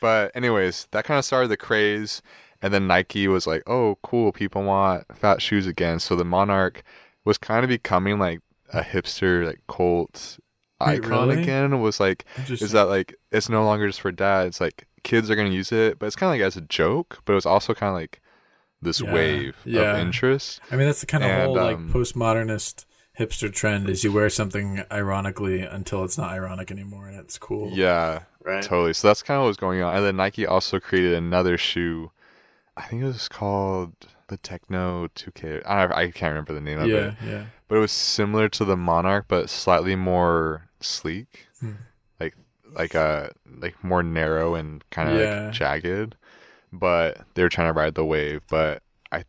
[0.00, 2.20] But anyways, that kind of started the craze,
[2.60, 6.82] and then Nike was like, "Oh, cool, people want fat shoes again." So the Monarch
[7.24, 8.40] was kind of becoming like
[8.72, 10.38] a hipster, like cult
[10.80, 11.42] Wait, icon really?
[11.42, 11.72] again.
[11.72, 14.60] It was like, is that like it's no longer just for dads?
[14.60, 17.20] Like kids are gonna use it, but it's kind of like as a joke.
[17.24, 18.20] But it was also kind of like
[18.84, 19.92] this Yeah, wave yeah.
[19.94, 20.60] of interest.
[20.70, 22.84] I mean, that's the kind of And, whole like um, postmodernist
[23.18, 27.70] hipster trend is you wear something ironically until it's not ironic anymore and it's cool.
[27.72, 28.62] Yeah, Right.
[28.62, 28.92] Totally.
[28.92, 29.96] So that's kind of what was going on.
[29.96, 32.10] And then Nike also created another shoe.
[32.76, 33.94] I think it was called
[34.28, 35.62] the Techno 2K.
[35.64, 37.14] I, don't, I can't remember the name of Yeah, it.
[37.24, 37.44] yeah.
[37.68, 41.46] But it was similar to the Monarch, but slightly more sleek.
[41.60, 41.72] Hmm.
[42.20, 42.34] Like
[42.74, 43.28] like uh
[43.60, 45.44] like more narrow and kind of Yeah.
[45.44, 46.16] like jagged.
[46.78, 48.42] But they were trying to ride the wave.
[48.50, 48.82] But
[49.12, 49.24] I,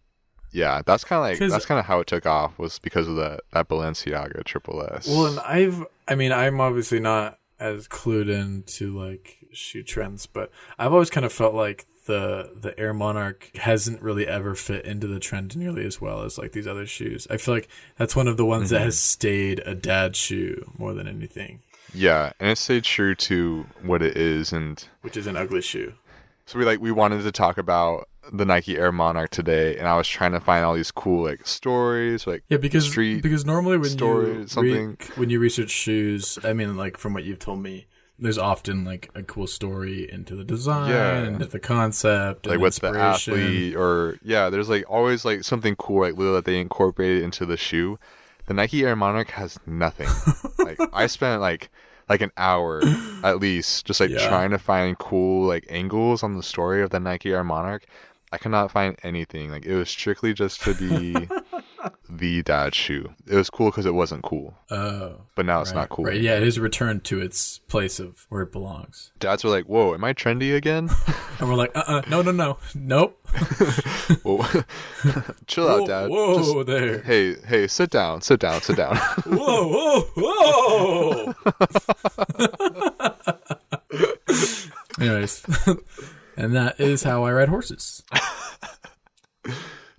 [0.51, 3.15] yeah, that's kind of like that's kind of how it took off was because of
[3.17, 5.07] that that Balenciaga Triple S.
[5.07, 10.51] Well, and I've, I mean, I'm obviously not as clued into like shoe trends, but
[10.79, 15.07] I've always kind of felt like the the Air Monarch hasn't really ever fit into
[15.07, 17.25] the trend nearly as well as like these other shoes.
[17.31, 18.85] I feel like that's one of the ones that Mm-hmm.
[18.85, 21.61] has stayed a dad shoe more than anything,
[21.93, 24.87] yeah, and it stayed true to what it is and.
[25.01, 25.93] which is an ugly shoe.
[26.47, 29.97] So we like we wanted to talk about the Nike Air Monarch today, and I
[29.97, 33.77] was trying to find all these cool like stories, like Yeah, because street because normally
[33.77, 37.61] when story, you re- when you research shoes, I mean, like from what you've told
[37.63, 37.87] me,
[38.19, 41.17] there's often like a cool story into the design Yeah.
[41.17, 45.75] and the concept, like and what's the athlete, or yeah, there's like always like something
[45.75, 47.97] cool, like little that they incorporated into the shoe.
[48.45, 50.07] The Nike Air Monarch has nothing.
[50.59, 51.71] like I spent like
[52.09, 52.81] like an hour
[53.23, 54.27] at least just like Yeah.
[54.27, 57.85] trying to find cool like angles on the story of the Nike Air Monarch.
[58.31, 59.49] I could not find anything.
[59.51, 61.27] Like it was strictly just to be
[62.09, 63.13] the dad shoe.
[63.27, 66.05] It was cool because it wasn't cool, Oh, but now it's right, not cool.
[66.05, 66.19] Right?
[66.21, 69.11] Yeah, it is returned to its place of where it belongs.
[69.19, 70.89] dads were like, "Whoa, am I trendy again?"
[71.37, 73.19] And we're like, uh, uh no, no, no, nope.
[74.23, 74.45] Whoa.
[75.47, 76.09] Chill out, dad.
[76.09, 77.01] whoa Just- there.
[77.01, 78.95] hey, hey, sit down, sit down, sit down.
[79.25, 81.35] whoa, whoa, whoa.
[84.99, 85.43] Anyways,
[86.37, 88.01] and that is how I ride horses.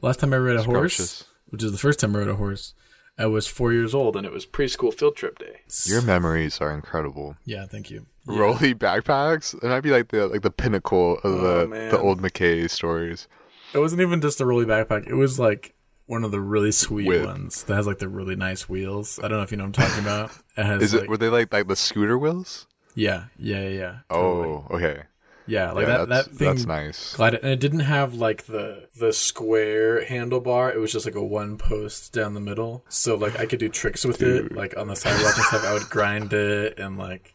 [0.01, 1.25] Last time I rode a horse.
[1.48, 2.74] Which is the first time I rode a horse,
[3.18, 5.61] I was four years old, and it was preschool field trip day.
[5.85, 7.37] Your memories are incredible.
[7.44, 8.06] Yeah, thank you.
[8.26, 9.54] Rolly backpacks.
[9.54, 11.90] It might be like the like the pinnacle of Oh, the man.
[11.90, 13.28] the old McKay stories.
[13.72, 15.06] It wasn't even just a rolly backpack.
[15.06, 15.74] It was like
[16.06, 17.24] one of the really sweet Whip.
[17.24, 19.18] ones that has like the really nice wheels.
[19.22, 20.30] I don't know if you know what I'm talking about.
[20.56, 22.66] It has Is it like, were they like like the scooter wheels?
[22.94, 23.96] yeah, yeah, yeah, yeah.
[24.11, 24.48] totally.
[24.48, 25.02] Oh, okay.
[25.46, 27.14] Yeah, like yeah, that that's, that thing that's nice.
[27.14, 30.74] glided, and it didn't have like the the square handlebar.
[30.74, 32.85] It was just like a one post down the middle.
[32.88, 35.64] So like I could do tricks with it, like on the sidewalk and stuff.
[35.64, 37.35] I would grind it and like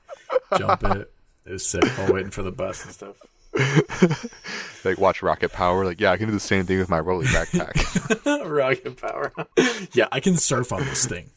[0.58, 1.12] jump it.
[1.46, 3.18] It was sick while waiting for the bus and stuff.
[4.84, 5.86] Like watch Rocket Power.
[5.86, 8.50] Like yeah, I can do the same thing with my rolling backpack.
[8.50, 9.32] Rocket power.
[9.94, 11.30] yeah, I can surf on this thing.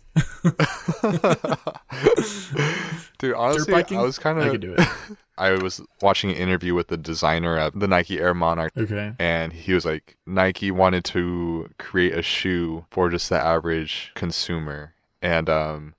[3.18, 3.74] Dude, honestly.
[3.74, 4.88] I was kind I of could do it.
[5.36, 9.12] I was watching an interview with the designer of the Nike Air Monarch Okay.
[9.18, 14.94] and he was like Nike wanted to create a shoe for just the average consumer
[15.20, 15.94] and um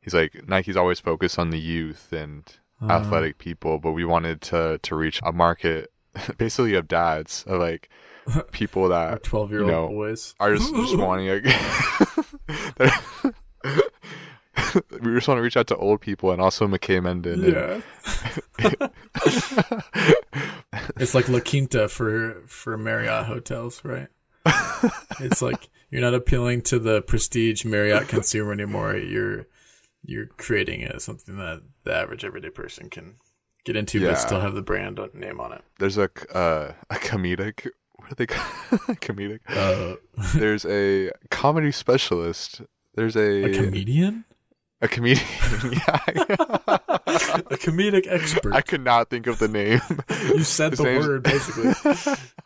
[0.00, 2.44] he's like Nike's always focused on the youth and
[2.82, 5.92] Uh, athletic people, but we wanted to to reach a market
[6.38, 7.88] basically of dads of like
[8.52, 10.34] people that 12 year old boys.
[10.40, 11.44] are just, just wanting like
[12.78, 13.02] that-
[15.02, 17.44] we just want to reach out to old people and also McKay Mendon.
[17.44, 17.82] and-
[18.60, 18.88] Yeah.
[20.96, 24.08] it's like La Quinta for for Marriott hotels, right?
[25.20, 28.96] it's like you're not appealing to the prestige Marriott consumer anymore.
[28.96, 29.46] You're
[30.02, 33.16] you're creating it something that the average everyday person can
[33.64, 34.10] get into, Yeah.
[34.10, 35.62] but still have the brand name on it.
[35.78, 39.96] there's a uh, a comedic what are they comedic Uh,
[40.34, 42.62] there's a comedy specialist
[42.94, 44.24] there's a a comedian,
[44.82, 45.26] a comedian
[45.72, 48.54] yeah a comedic expert.
[48.54, 49.80] I could not think of the name
[50.34, 51.72] you said His the word basically.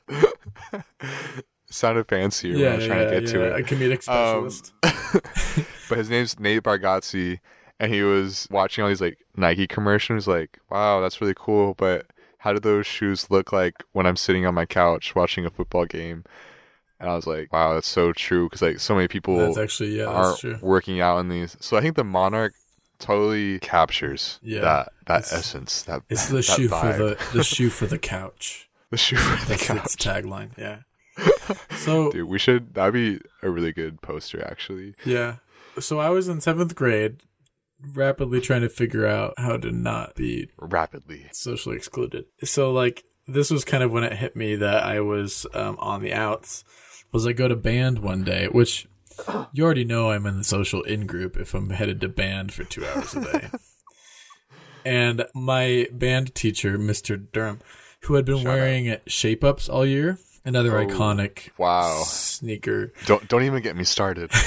[1.71, 4.09] sounded fancier when I yeah, was yeah, trying to get yeah, to a it comedic
[4.09, 4.73] Um, specialist.
[5.89, 7.41] but his name's Nate Bargatze
[7.81, 12.07] and he was watching all these like Nike commercials like wow that's really cool but
[12.39, 15.85] how do those shoes look like when I'm sitting on my couch watching a football
[15.87, 16.25] game
[17.05, 19.99] and I was like wow that's so true because like so many people that's actually
[19.99, 20.59] yeah, aren't true.
[20.63, 21.57] working out in these.
[21.61, 22.55] So I think the Monarch
[22.99, 25.83] totally captures Yeah, that that it's- essence.
[25.83, 28.69] That It's the that shoe for the the shoe for the couch.
[28.91, 30.25] the shoe for the That's its couch.
[30.25, 30.51] tagline.
[30.59, 30.79] Yeah.
[31.77, 32.73] So Dude, we should.
[32.75, 34.95] That'd be a really good poster, actually.
[35.05, 35.37] yeah.
[35.79, 37.19] So I was in seventh grade,
[37.95, 41.27] rapidly trying to figure out how to not be Rapidly.
[41.33, 42.25] socially excluded.
[42.43, 46.03] So like this was kind of when it hit me that I was um, on
[46.03, 46.65] the outs.
[47.15, 48.89] Was I go to band one day, which
[49.53, 52.65] you already know I'm in the social in group if I'm headed to band for
[52.65, 53.49] two hours a day.
[54.85, 57.25] and my band teacher, Mr.
[57.33, 57.61] Durham,
[58.01, 58.53] who had been Shout out.
[58.55, 62.03] wearing shape ups all year, another Oh, iconic Wow.
[62.05, 62.93] sneaker.
[63.07, 64.31] Don't don't even get me started.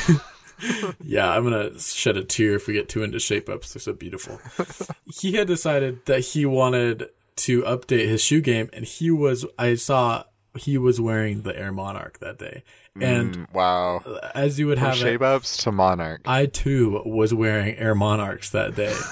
[1.04, 3.74] Yeah, I'm gonna shed a tear if we get too into shape ups.
[3.74, 4.42] They're so beautiful.
[5.06, 7.10] he had decided that he wanted
[7.46, 10.24] to update his shoe game, and he was I saw
[10.58, 12.64] he was wearing the Air Monarch that day,
[13.00, 14.04] and Mm, wow.
[14.36, 16.22] as you would From have shape ups to Monarch.
[16.26, 18.94] I too was wearing Air Monarchs that day.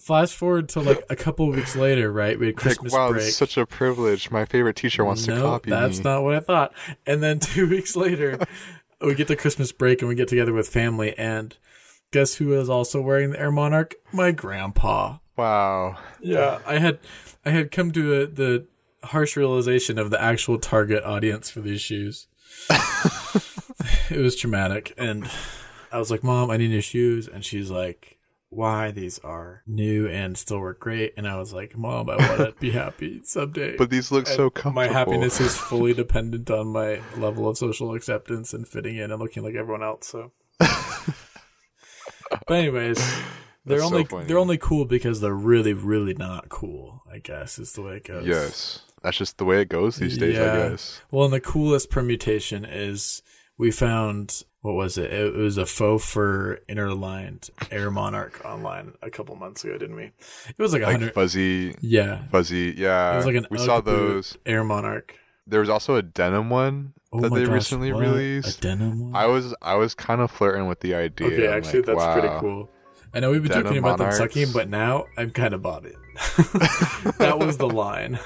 [0.00, 2.38] Flash forward to like a couple of weeks later, right?
[2.38, 3.22] We had like, Christmas wow, break.
[3.22, 4.30] such a privilege.
[4.30, 6.04] My favorite teacher wants to copy that's me.
[6.04, 6.74] not what I thought.
[7.06, 8.38] And then two weeks later,
[9.00, 11.16] we get to Christmas break and we get together with family.
[11.16, 11.56] And
[12.12, 13.94] guess who is also wearing the Air Monarch?
[14.12, 15.18] My grandpa.
[15.36, 15.96] wow.
[16.20, 16.98] Yeah, I had
[17.46, 18.66] I had come to the, the
[19.06, 22.26] harsh realization of the actual target audience for these shoes.
[24.10, 25.28] it was traumatic, and
[25.92, 28.90] I was like, "Mom, I need new shoes," and she's like, "Why?
[28.90, 32.54] These are new and still work great." And I was like, "Mom, I want to
[32.58, 34.74] be happy someday." But these look so comfortable.
[34.74, 39.20] my happiness is fully dependent on my level of social acceptance and fitting in and
[39.20, 40.08] looking like everyone else.
[40.08, 40.70] So, but
[42.50, 42.98] anyways,
[43.64, 47.02] they're That's only they're only cool because they're really really not cool.
[47.12, 48.26] I guess is the way it goes.
[48.26, 48.82] Yes.
[49.06, 51.00] That's just the way it goes these days, I guess.
[51.12, 53.22] Well, and the coolest permutation is
[53.56, 55.12] we found what was it?
[55.12, 60.06] It was a faux fur interlined Air Monarch online a couple months ago, didn't we?
[60.06, 61.14] It was like a Like hundred.
[61.14, 62.74] fuzzy, yeah, fuzzy.
[62.76, 63.12] Yeah.
[63.12, 64.36] it was like an we saw those.
[64.44, 65.16] Air Monarch.
[65.46, 68.00] There was also a denim one Oh that they gosh, recently what?
[68.00, 68.58] released.
[68.58, 69.14] A denim one.
[69.14, 71.28] I was I was kind of flirting with the idea.
[71.28, 72.70] Okay, I'm actually, like, that's pretty cool.
[73.14, 75.86] I know we've been Denim joking about them sucking, but now I'm kind of bought
[75.86, 75.94] it.
[77.18, 78.18] that was the line.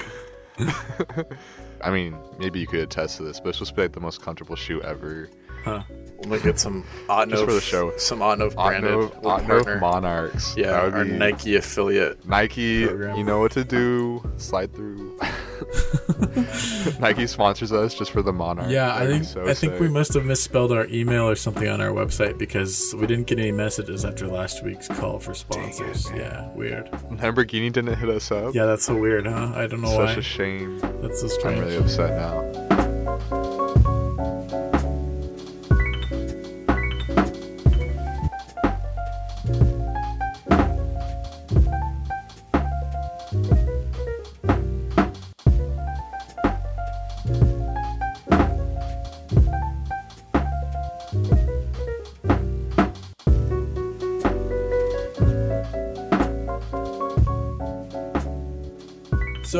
[1.82, 4.00] I mean, maybe you could attest to this, but it's supposed to be like the
[4.00, 5.30] most comfortable shoe ever.
[5.64, 5.82] Huh.
[6.18, 7.96] We'll make it some Otnov, Just for the show.
[7.96, 9.78] some Otnov branded Otno, we'll Otno partner.
[9.80, 10.54] Monarchs.
[10.54, 12.26] Yeah, that would our be Nike affiliate.
[12.28, 12.86] Nike.
[12.86, 13.16] program.
[13.16, 14.22] You know what to do.
[14.36, 15.18] Slide through.
[17.00, 18.70] Nike sponsors us just for the Monarch.
[18.70, 21.36] Yeah, I That'd be think so I think we must have misspelled our email or
[21.36, 25.32] something on our website because we didn't get any messages after last week's call for
[25.32, 26.10] sponsors.
[26.14, 26.90] yeah, weird.
[26.90, 28.54] Lamborghini didn't hit us up.
[28.54, 29.52] Yeah, that's so weird, huh?
[29.54, 30.06] I don't know Such why.
[30.08, 30.78] Such a shame.
[31.00, 31.58] that's so strange.
[31.60, 33.49] I'm really upset now.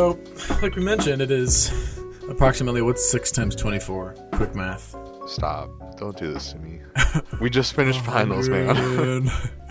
[0.01, 0.19] So,
[0.63, 1.71] like we mentioned, it is
[2.31, 4.15] approximately what's six times twenty-four?
[4.33, 4.97] Quick math.
[5.27, 5.69] Stop.
[5.99, 6.81] Don't do this to me.
[7.43, 9.27] we just finished finals, man.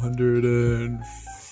[0.00, 1.04] Hundred and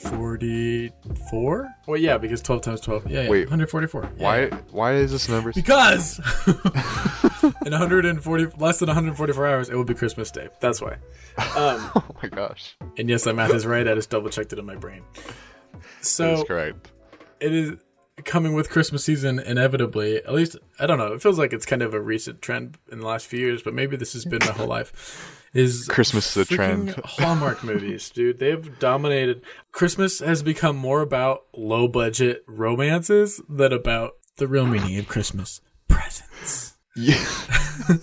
[0.05, 1.69] forty-four.
[1.87, 3.11] Well, yeah, because twelve times twelve.
[3.11, 3.41] Yeah, yeah Wait.
[3.51, 4.03] 144.
[4.17, 4.59] Yeah, Why yeah.
[4.71, 10.31] why is this number Because in 140 less than 144 hours, it will be Christmas
[10.31, 10.49] Day.
[10.61, 10.95] That's why.
[11.37, 12.75] Um, oh my gosh.
[12.97, 13.87] and yes, that math is right.
[13.87, 15.03] I just double checked it in my brain.
[16.01, 16.91] So That's correct.
[17.43, 17.79] It is
[18.25, 20.17] coming with Christmas season inevitably.
[20.19, 21.13] At least I don't know.
[21.13, 23.75] It feels like it's kind of a recent trend in the last few years, but
[23.75, 25.39] maybe this has been my whole life.
[25.55, 26.95] Is Christmas is a trend.
[27.05, 28.39] Hallmark movies, dude.
[28.39, 29.43] They've dominated.
[29.71, 35.61] Christmas has become more about low budget romances than about the real meaning of Christmas
[35.89, 36.75] presents.
[36.97, 37.23] Yeah.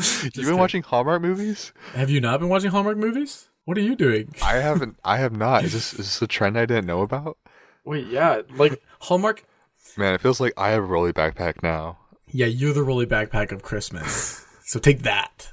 [0.22, 1.72] You've been watching Hallmark movies?
[1.94, 3.48] Have you not been watching Hallmark movies?
[3.64, 4.34] What are you doing?
[4.42, 4.96] I haven't.
[5.04, 5.64] I have not.
[5.64, 7.36] Is this is this a trend I didn't know about?
[7.84, 9.44] Wait, yeah, like Hallmark.
[9.96, 11.98] Man, it feels like I have a rolly backpack now.
[12.28, 14.46] Yeah, you're the rolly backpack of Christmas.
[14.64, 15.52] So take that.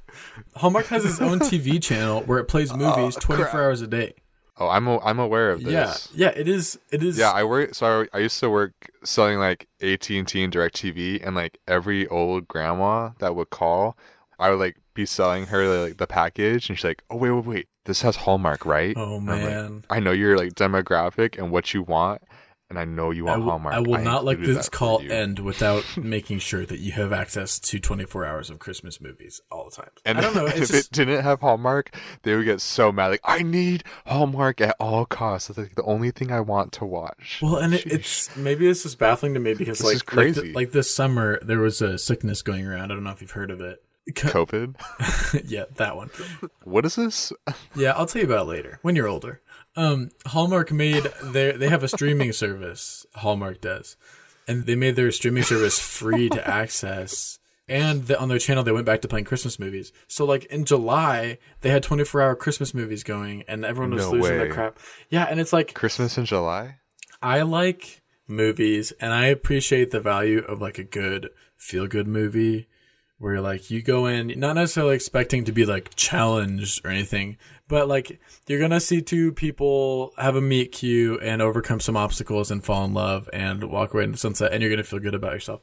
[0.56, 4.14] Hallmark has its own TV channel where it plays oh, movies 24 hours a day.
[4.60, 6.10] Oh, I'm a, I'm aware of this.
[6.14, 6.80] Yeah, yeah, it is.
[6.92, 7.18] It is.
[7.18, 7.76] Yeah, I work.
[7.76, 11.60] So I, I used to work selling like AT and T and Directv, and like
[11.68, 13.98] every old grandma that would call,
[14.40, 17.46] I would like be selling her like the package, and she's like, "Oh wait, wait,
[17.46, 19.84] wait, this has Hallmark, right?" Oh I'm like, man.
[19.90, 22.22] I know your like demographic and what you want,
[22.70, 23.76] and I know you I want will, Hallmark.
[23.76, 27.80] I will not let this call end without making sure that you have access to
[27.80, 29.90] 24 hours of Christmas movies all the time.
[30.06, 30.46] And I don't know.
[30.48, 33.08] if just, it didn't have Hallmark, they would get so mad.
[33.08, 35.50] Like, I need Hallmark at all costs.
[35.50, 37.40] It's like the only thing I want to watch.
[37.42, 40.26] well, and it, it's maybe this is baffling to me because This like is like,
[40.26, 40.54] th- crazy.
[40.54, 42.92] like this summer there was a sickness going around.
[42.92, 43.82] I don't know if you've heard of it.
[44.16, 44.76] Co- COVID.
[45.50, 46.10] yeah, that one.
[46.64, 47.34] What is this?
[47.76, 49.42] Yeah, I'll tell you about it later when you're older.
[49.76, 53.06] Um, Hallmark made their they have a streaming service.
[53.16, 53.96] Hallmark does,
[54.48, 57.40] and they made their streaming service free to access.
[57.70, 59.92] And the, on their channel, they went back to playing Christmas movies.
[60.08, 64.12] So, like in July, they had 24 hour Christmas movies going, and everyone was No
[64.12, 64.38] losing way.
[64.38, 64.80] their crap.
[65.10, 66.78] Yeah, and it's like Christmas in July?
[67.22, 72.68] I like movies, and I appreciate the value of like a good feel good movie
[73.20, 77.88] where like you go in not necessarily expecting to be like challenged or anything, but
[77.88, 82.64] like you're gonna see two people have a meet cute and overcome some obstacles and
[82.64, 85.34] fall in love and walk away in the sunset, and you're gonna feel good about
[85.34, 85.62] yourself.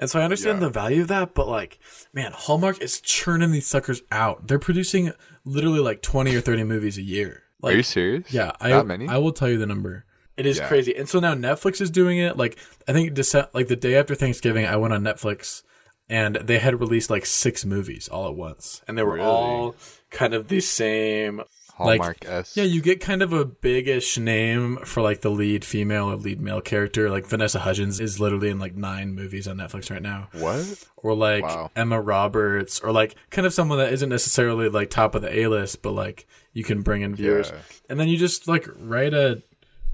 [0.00, 0.66] And so I understand Yeah.
[0.66, 1.78] the value of that, but like,
[2.12, 4.46] man, Hallmark is churning these suckers out.
[4.46, 5.12] They're producing
[5.44, 7.42] literally like 20 or 30 movies a year.
[7.60, 8.32] Like, Are you serious?
[8.32, 9.08] yeah, I That many?
[9.08, 10.04] I will tell you the number.
[10.36, 10.68] It is Yeah.
[10.68, 12.36] crazy, and so now Netflix is doing it.
[12.36, 12.56] Like
[12.86, 15.62] I think Dece- like the day after Thanksgiving, I went on Netflix,
[16.08, 19.26] and they had released like six movies all at once, and they were Really?
[19.26, 19.74] all
[20.10, 21.42] kind of the same.
[21.74, 22.56] Hallmark S.
[22.56, 26.40] Yeah, you get kind of a big-ish name for like the lead female or lead
[26.40, 27.08] male character.
[27.08, 30.84] Like Vanessa Hudgens is literally in like nine movies on Netflix right now What?
[30.96, 31.70] or like Wow.
[31.76, 35.46] Emma Roberts, or like kind of someone that isn't necessarily like top of the A
[35.46, 37.50] list, but like you can bring in viewers.
[37.50, 37.60] Yeah.
[37.88, 39.40] And then you just like write a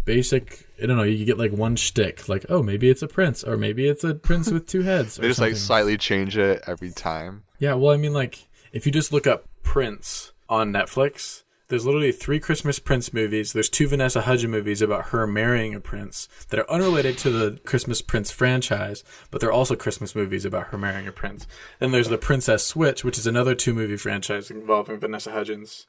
[0.05, 0.67] basic.
[0.83, 1.03] I don't know.
[1.03, 4.15] You get like one shtick, like oh maybe it's a prince, or maybe it's a
[4.15, 5.19] prince with two heads.
[5.25, 7.45] They just like slightly change it every time.
[7.59, 11.43] Yeah, well, I mean, like if you just look up Prince on Netflix.
[11.67, 13.53] There's literally three Christmas Prince movies.
[13.53, 17.59] There's two Vanessa Hudgens movies about her marrying a prince that are unrelated to the
[17.65, 21.47] Christmas Prince franchise, but they're also Christmas movies about her marrying a prince.
[21.81, 25.87] Then there's the Princess Switch, which is another two movie franchise involving Vanessa Hudgens.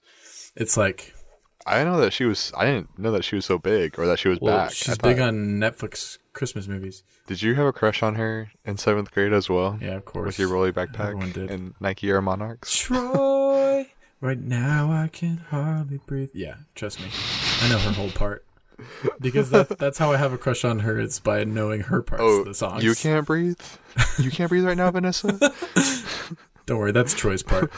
[0.56, 1.13] It's like
[1.65, 2.51] I know that she was.
[2.56, 4.71] I didn't know that she was so big or that she was well, back.
[4.71, 7.04] She's big on Netflix Christmas movies.
[7.28, 9.80] Did you have a crush on her in seventh grade as well?
[9.82, 10.28] Yeah, of course.
[10.28, 11.49] With your rolly backpack did.
[11.49, 12.78] and Nike Air Monarchs.
[12.78, 13.88] Troy.
[14.21, 16.30] Right now I can hardly breathe.
[16.34, 17.08] Yeah, trust me.
[17.62, 18.45] I know her whole part.
[19.19, 20.99] Because that, that's how I have a crush on her.
[20.99, 22.84] It's by knowing her parts Oh, of the songs.
[22.84, 23.60] you can't breathe.
[24.19, 25.28] You can't breathe right now, Vanessa.
[26.65, 27.71] Don't worry, that's Troy's part.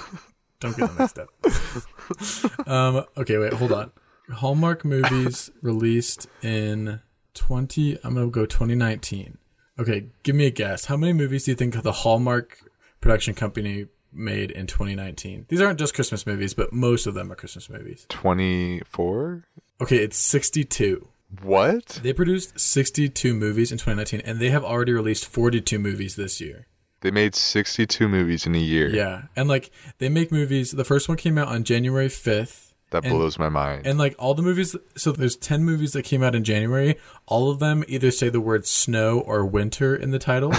[0.60, 1.30] Don't get them mixed up.
[2.68, 3.92] um, okay, wait, hold on.
[4.32, 7.02] Hallmark movies released in
[7.34, 9.38] 20, I'm going to go 2019.
[9.80, 10.86] Okay, give me a guess.
[10.86, 12.60] How many movies do you think the Hallmark
[13.00, 15.46] production company made in 2019?
[15.50, 18.06] These aren't just Christmas movies, but most of them are Christmas movies.
[18.10, 19.44] Twenty-four.
[19.80, 21.08] Okay, it's 62.
[21.44, 22.00] What?
[22.02, 26.68] They produced 62 movies in 2019, and they have already released 42 movies this year.
[27.08, 28.90] They made sixty-two movies in a year.
[28.90, 30.72] Yeah, and like they make movies.
[30.74, 33.88] The first one came out on January 5th, That And- blows my mind.
[33.88, 34.76] and like all the movies.
[34.98, 36.98] So there's 10 movies that came out in January.
[37.26, 40.52] All of them either say the word snow or winter in the title.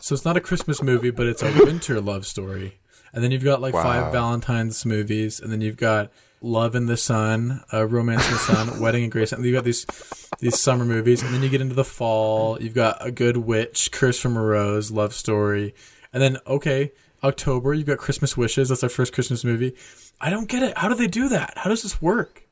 [0.00, 2.78] so it's not a Christmas movie, but it's a winter love story.
[3.12, 3.82] And then you've got like Wow.
[3.84, 6.10] five Valentine's movies, and then you've got
[6.40, 9.32] Love in the Sun, uh, Romance in the Sun, Wedding and Grace.
[9.32, 9.86] And you've got these
[10.40, 12.60] these summer movies, and then you get into the fall.
[12.62, 15.74] You've got A Good Witch, Curse from a Rose, Love Story,
[16.12, 16.92] and then okay,
[17.24, 18.68] October you've got Christmas Wishes.
[18.68, 19.74] That's our first Christmas movie.
[20.20, 20.78] I don't get it.
[20.78, 21.54] How do they do that?
[21.56, 22.44] How does this work?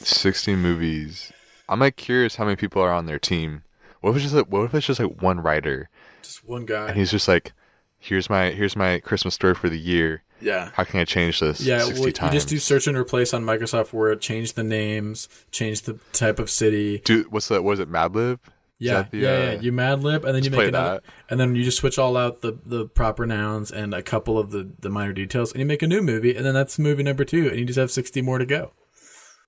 [0.00, 1.32] Sixty movies.
[1.68, 3.62] I'm like curious how many people are on their team.
[4.00, 5.90] What if it's just like what if it's just like one writer
[6.22, 6.88] Just one guy.
[6.88, 7.52] and he's just like,
[7.98, 10.22] here's my here's my Christmas story for the year.
[10.40, 10.70] Yeah.
[10.74, 11.60] How can I change this?
[11.60, 15.28] Yeah, 60 well, you just do search and replace on Microsoft Word, change the names,
[15.50, 16.98] change the type of city.
[17.04, 17.62] Do what's that?
[17.62, 18.38] Was it Madlib?
[18.80, 19.60] Yeah, the, yeah, uh, yeah.
[19.60, 21.02] You Mad Lib, and then you make another, that.
[21.28, 24.52] and then you just switch all out the the proper nouns and a couple of
[24.52, 27.24] the the minor details, and you make a new movie, and then that's movie number
[27.24, 28.72] two, and you just have sixty more to go.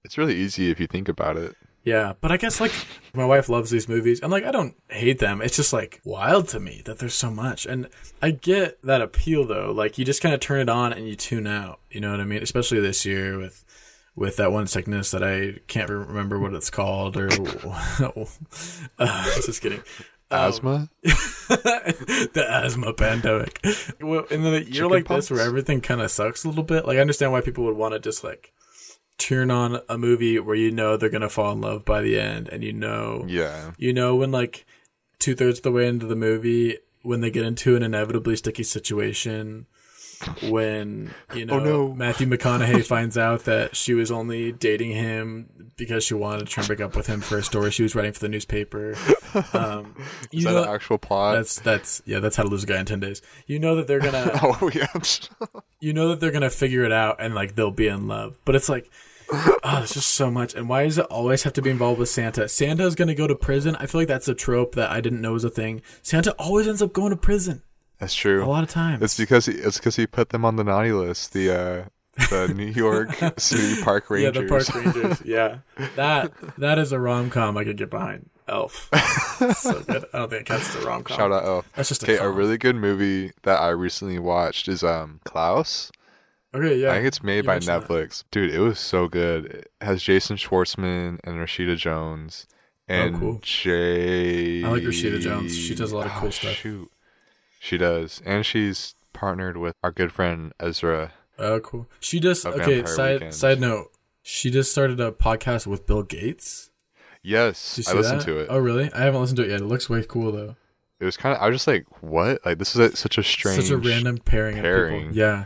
[0.04, 1.56] It's really easy if you think about it.
[1.84, 2.72] Yeah, but I guess like
[3.12, 5.42] my wife loves these movies, and like I don't hate them.
[5.42, 7.88] It's just like wild to me that there's so much, and
[8.20, 9.72] I get that appeal though.
[9.72, 11.80] Like you just kind of turn it on and you tune out.
[11.90, 12.42] You know what I mean?
[12.42, 13.64] Especially this year with
[14.14, 17.28] with that one sickness that I can't remember what it's called, or
[18.98, 19.82] uh, just kidding.
[20.30, 20.88] Asthma?
[21.02, 23.60] the asthma pandemic.
[24.00, 26.86] Well, in a year Chicken like this, where everything kind of sucks a little bit,
[26.86, 28.52] like I understand why people would want to just like
[29.28, 32.48] turn on a movie where you know they're gonna fall in love by the end,
[32.48, 33.72] and you know, Yeah.
[33.78, 34.64] you know when like
[35.18, 38.62] two thirds of the way into the movie, when they get into an inevitably sticky
[38.64, 39.66] situation.
[40.48, 41.92] When you know Oh, no.
[41.94, 46.60] Matthew McConaughey finds out that she was only dating him because she wanted to try
[46.62, 48.94] and break up with him for a story she was writing for the newspaper.
[49.54, 49.94] Um,
[50.30, 51.34] you Is that know, an actual plot?
[51.36, 53.22] that's that's yeah, that's how to lose a guy in ten days.
[53.46, 54.86] You know that they're gonna oh yeah.
[55.80, 58.36] you know that they're gonna figure it out and like they'll be in love.
[58.44, 58.90] But it's like
[59.32, 60.54] oh, there's just so much.
[60.54, 62.48] And why does it always have to be involved with Santa?
[62.48, 63.76] Santa's gonna go to prison.
[63.80, 65.82] I feel like that's a trope that I didn't know was a thing.
[66.02, 67.62] Santa always ends up going to prison
[67.98, 68.44] That's true.
[68.44, 69.02] a lot of times.
[69.02, 71.32] It's because he, it's because he put them on the naughty list.
[71.32, 71.84] The uh,
[72.30, 74.34] the New York City Park Rangers.
[74.34, 75.22] yeah, the park rangers.
[75.24, 75.58] Yeah,
[75.96, 78.28] that that is a rom com I could get behind.
[78.48, 78.90] Elf,
[79.56, 80.04] so good.
[80.12, 81.16] I don't think it counts as a rom com.
[81.16, 81.70] Shout out Elf.
[81.76, 82.34] That's just a Okay, a con.
[82.36, 85.90] really good movie that I recently watched is um Klaus.
[86.54, 86.90] Okay, yeah.
[86.90, 87.88] I think it's made you by mentioned that.
[87.88, 88.24] Netflix.
[88.30, 89.46] Dude, it was so good.
[89.46, 93.38] It has Jason Schwartzman and Rashida Jones oh, and Oh, cool.
[93.42, 94.62] Jay.
[94.62, 95.56] I like Rashida Jones.
[95.56, 96.52] She does a lot of Oh, cool stuff.
[96.52, 96.90] Shoot,
[97.58, 101.12] she does, and she's partnered with our good friend Ezra.
[101.38, 101.88] Oh, cool.
[102.00, 102.82] She just okay.
[102.82, 103.90] Vampire Side side note.
[104.22, 106.70] She just started a podcast with Bill Gates.
[107.22, 108.24] Yes, I listened that?
[108.26, 108.46] to it.
[108.50, 108.92] Oh, really?
[108.92, 109.60] I haven't listened to it yet.
[109.60, 110.56] It looks way cool though.
[111.00, 111.42] It was kind of.
[111.42, 112.44] I was just like, "What?
[112.44, 115.00] Like this is a, such a strange." Such a random pairing, of pairing.
[115.00, 115.16] people.
[115.16, 115.44] Yeah.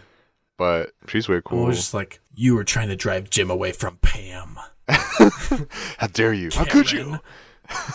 [0.57, 1.67] But she's way I cool.
[1.67, 4.59] was just like, you were trying to drive Jim away from Pam.
[4.89, 6.51] How dare you?
[6.55, 7.19] How could you?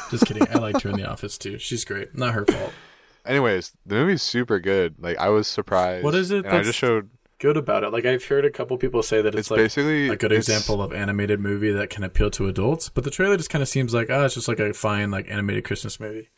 [0.09, 0.47] Just kidding.
[0.49, 1.57] I liked her in the office too.
[1.57, 2.15] She's great.
[2.15, 2.73] Not her fault.
[3.25, 4.95] Anyways, the movie's super good.
[4.99, 6.03] Like I was surprised.
[6.03, 7.09] What is it I just showed.
[7.39, 7.91] Good about it.
[7.91, 10.81] Like I've heard a couple people say that It's, it's, like basically a good example
[10.81, 12.89] of animated movie that can appeal to adults.
[12.89, 15.29] But the trailer just kind of seems like, ah, it's just like a fine like
[15.29, 16.29] animated Christmas movie.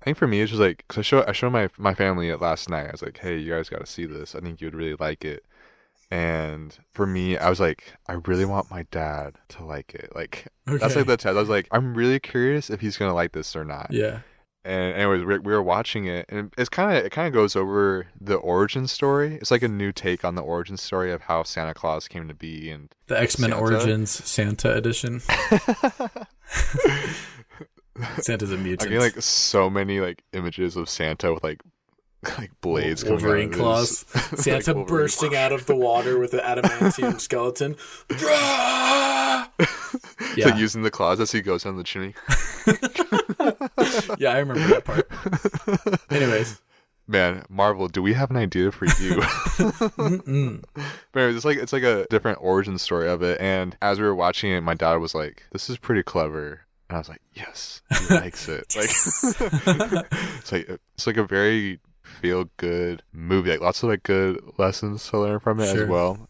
[0.00, 2.28] I think for me, it's just like because I showed I showed my my family
[2.28, 2.88] it last night.
[2.88, 4.34] I was like, "Hey, you guys got to see this.
[4.34, 5.44] I think you would really like it."
[6.14, 10.12] And for me, I was like, I really want my dad to like it.
[10.14, 11.36] Like that's like the test.
[11.36, 13.88] I was like, I'm really curious if he's gonna like this or not.
[13.90, 14.20] Yeah.
[14.64, 17.56] And anyways, we we were watching it, and it's kind of it kind of goes
[17.56, 19.34] over the origin story.
[19.40, 22.34] It's like a new take on the origin story of how Santa Claus came to
[22.34, 23.60] be, and The X Men Santa?
[23.60, 25.18] Origins Santa edition.
[28.20, 28.88] Santa's a mutant.
[28.88, 31.60] I get like so many like images of Santa with like
[32.38, 34.04] like blades coming Wolverine out of claws.
[34.14, 37.76] like, Santa Wolverine bursting out of the water with an adamantium skeleton.
[38.10, 42.14] yeah, It's like using the claws as he goes down the chimney.
[44.18, 46.10] yeah, I remember that part.
[46.10, 46.60] Anyways,
[47.06, 49.20] Man, Marvel, do we have an idea for you?
[51.14, 53.38] Anyways, it's like it's like a different origin story of it.
[53.42, 56.96] And as we were watching it, my dad was like, "This is pretty clever," and
[56.96, 60.66] I was like, "Yes, he likes it." Like, it's like
[60.96, 61.78] it's like a very
[62.14, 63.50] feel good movie.
[63.50, 65.84] Like lots of like good lessons to learn from it Sure.
[65.84, 66.28] as well.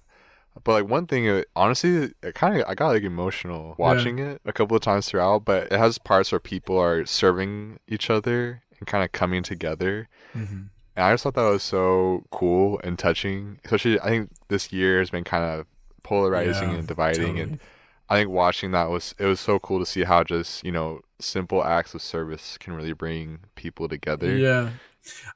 [0.63, 4.41] But like one thing, it, honestly, it kind of I got like emotional watching it
[4.45, 5.45] a couple of times throughout.
[5.45, 10.09] But it has parts where people are serving each other and kind of coming together.
[10.35, 10.69] Mhm.
[10.97, 13.59] And I just thought that was so cool and touching.
[13.65, 15.67] Especially, I think this year has been kind of
[16.05, 17.21] polarizing Yeah, and dividing.
[17.37, 17.41] totally.
[17.43, 17.61] And
[18.09, 21.01] I think watching that was it was so cool to see how just you know
[21.19, 24.37] simple acts of service can really bring people together.
[24.37, 24.71] Yeah.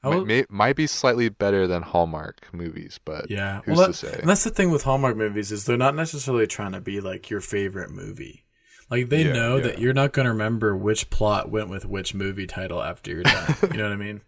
[0.02, 3.60] I Might, will- may, might be slightly better than Hallmark movies, but yeah.
[3.64, 4.20] who's Well, to say?
[4.24, 7.40] that's the thing with Hallmark movies is they're not necessarily trying to be like your
[7.40, 8.44] favorite movie.
[8.90, 12.14] Like they Yeah, know that you're not going to remember which plot went with which
[12.14, 13.54] movie title after you're done.
[13.70, 14.22] you know what I mean?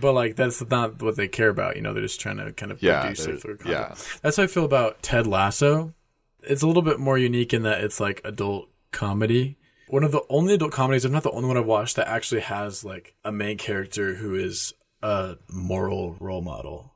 [0.00, 1.76] But like that's not what they care about.
[1.76, 3.68] You know, they're just trying to kind of Yeah, produce it for content.
[3.68, 3.94] yeah.
[4.22, 5.94] That's how I feel about Ted Lasso.
[6.42, 9.56] It's a little bit more unique in that it's like adult comedy.
[9.88, 12.40] One of the only adult comedies, if not the only one I've watched that actually
[12.42, 16.92] has like a main character who is a moral role model.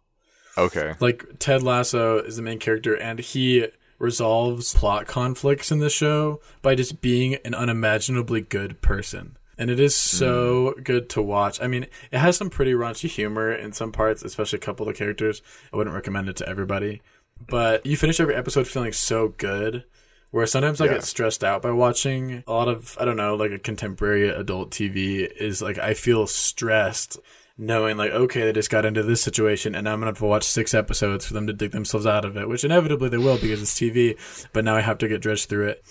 [0.59, 0.95] Okay.
[1.01, 3.69] Like Ted Lasso is the main character and he
[3.99, 9.37] resolves plot conflicts in the show by just being an unimaginably good person.
[9.61, 10.85] and it is so mm.
[10.85, 11.61] good to watch.
[11.61, 14.95] I mean, it has some pretty raunchy humor in some parts, especially a couple of
[14.95, 15.43] the characters.
[15.71, 17.03] I wouldn't recommend it to everybody,
[17.47, 19.85] but you finish every episode feeling so good.
[20.31, 20.93] Where sometimes I Yeah.
[20.95, 24.71] get stressed out by watching a lot of I don't know like a contemporary adult
[24.71, 27.19] TV is like I feel stressed
[27.59, 30.45] knowing like okay they just got into this situation and I'm gonna have to watch
[30.45, 33.61] six episodes for them to dig themselves out of it, which inevitably they will because
[33.61, 34.17] it's TV.
[34.53, 35.85] But now I have to get dredged through it.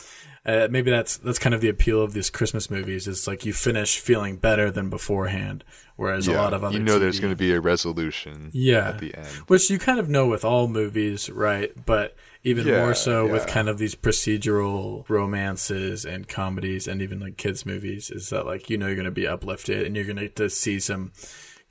[0.45, 3.07] Uh, maybe that's that's kind of the appeal of these Christmas movies.
[3.09, 5.65] Is like you finish feeling better than beforehand,
[5.97, 8.87] whereas a lot of other you know there's going to be a resolution Yeah.
[8.87, 9.27] at the end.
[9.47, 11.73] which you kind of know with all movies, right?
[11.85, 17.19] But even Yeah, more so with kind of these procedural romances and comedies and even
[17.19, 20.05] like kids movies is that like you know you're going to be uplifted and you're
[20.05, 21.11] going to get to see some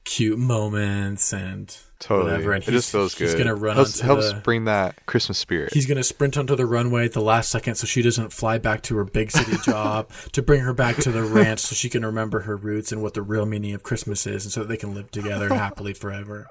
[0.05, 2.31] cute moments and Totally.
[2.31, 3.25] whatever and it just feels good.
[3.25, 5.75] he's to run helps, onto helps the bring that Christmas spirit.
[5.75, 8.83] He's gonna sprint onto the runway at the last second so she doesn't fly back
[8.85, 12.07] to her big city job to bring her back to the ranch so she can
[12.07, 14.77] remember her roots and what the real meaning of Christmas is and so that they
[14.77, 16.47] can live together happily forever.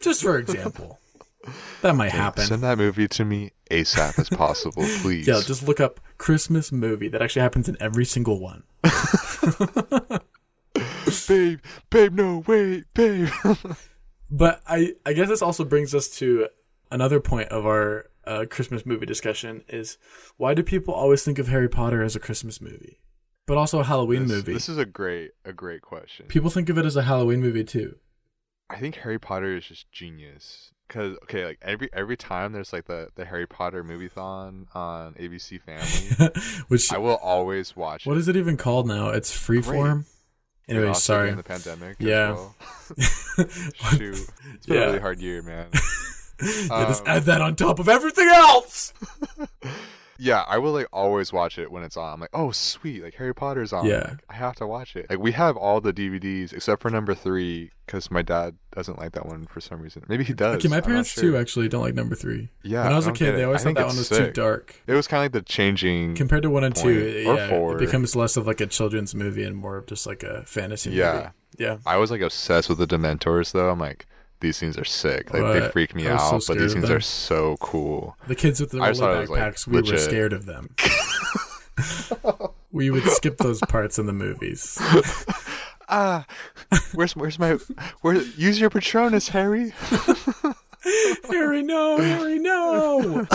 [0.00, 0.98] Just for example.
[1.82, 2.44] That might happen.
[2.44, 5.26] Send that movie to me ASAP as possible, please.
[5.26, 7.08] Yeah, just look up Christmas movie.
[7.08, 8.64] That actually happens in every single one.
[11.28, 13.28] babe, babe, no, wait, babe.
[14.30, 16.48] But I, I guess this also brings us to
[16.90, 19.96] another point of our uh, Christmas movie discussion is
[20.38, 22.98] why do people always think of Harry Potter as a Christmas movie,
[23.46, 24.54] but also a Halloween this, movie?
[24.54, 26.26] This is a great, a great question.
[26.26, 27.96] People think of it as a Halloween movie too.
[28.68, 30.72] I think Harry Potter is just genius.
[30.88, 35.14] Cause okay, like every every time there's like the the Harry Potter movie thon on
[35.14, 36.32] ABC Family,
[36.68, 38.20] Which I will always watch what it.
[38.20, 39.08] is it even called now?
[39.08, 40.04] It's Freeform.
[40.68, 41.26] Anyway, sorry.
[41.30, 41.96] during the pandemic.
[41.98, 42.32] Yeah.
[42.32, 42.54] well.
[42.98, 44.82] Shoot, it's been Yeah.
[44.82, 45.66] a really hard year, man.
[46.42, 48.92] Yeah, just Um, add that on top of everything else.
[50.18, 52.12] Yeah, I will like always watch it when it's on.
[52.14, 53.86] I'm like, oh sweet, like Harry Potter's on.
[53.86, 54.08] Yeah.
[54.10, 55.06] Like, I have to watch it.
[55.10, 59.12] Like we have all the DVDs except for number three because my dad doesn't like
[59.12, 60.04] that one for some reason.
[60.08, 60.56] Maybe he does.
[60.56, 61.22] Okay, my parents sure.
[61.22, 62.48] too actually don't like number three.
[62.62, 64.74] Yeah, when I was a kid, they always thought that one was too dark.
[64.86, 66.14] It was kind of like the changing.
[66.14, 67.24] Compared to one and two.
[67.26, 67.76] Or yeah, four.
[67.76, 70.90] it becomes less of like a children's movie and more of just like a fantasy
[70.90, 71.12] Yeah.
[71.12, 71.28] movie.
[71.56, 71.76] Yeah.
[71.86, 73.70] I was like obsessed with the Dementors though.
[73.70, 74.06] I'm like,
[74.44, 75.32] these things are sick.
[75.32, 76.96] Like they freak me was so out, but these things them.
[76.98, 78.16] are so cool.
[78.28, 80.74] The kids with the roller was, like, backpacks, we were scared of them.
[82.72, 84.78] we would skip those parts in the movies.
[85.86, 86.24] Ah,
[86.94, 87.58] where's where's my
[88.00, 88.14] where?
[88.14, 89.74] Use your Patronus, Harry.
[91.28, 93.26] Harry, no, Harry, no.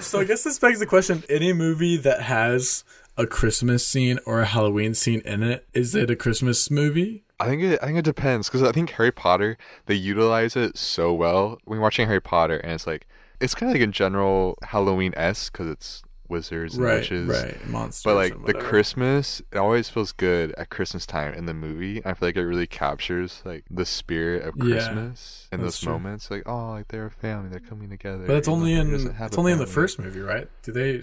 [0.00, 2.82] so I guess this begs the question: Any movie that has
[3.16, 7.22] a Christmas scene or a Halloween scene in it, is it a Christmas movie?
[7.38, 10.76] I think it I think it depends because I think Harry Potter they utilize it
[10.78, 13.06] so well when watching Harry Potter and it's like
[13.40, 17.28] it's kind of like a general Halloween esque because it's wizards and Right, witches.
[17.28, 18.02] right, monsters.
[18.04, 18.54] But like the.
[18.54, 22.00] Christmas, it always feels good at Christmas time in the movie.
[22.06, 25.92] I feel like it really captures like the spirit of Yeah, Christmas in those true.
[25.92, 26.30] moments.
[26.30, 28.26] Like, oh, like they're a family, they're coming together.
[28.26, 30.48] But it's only in it's only in the first movie, right?
[30.62, 31.02] Do they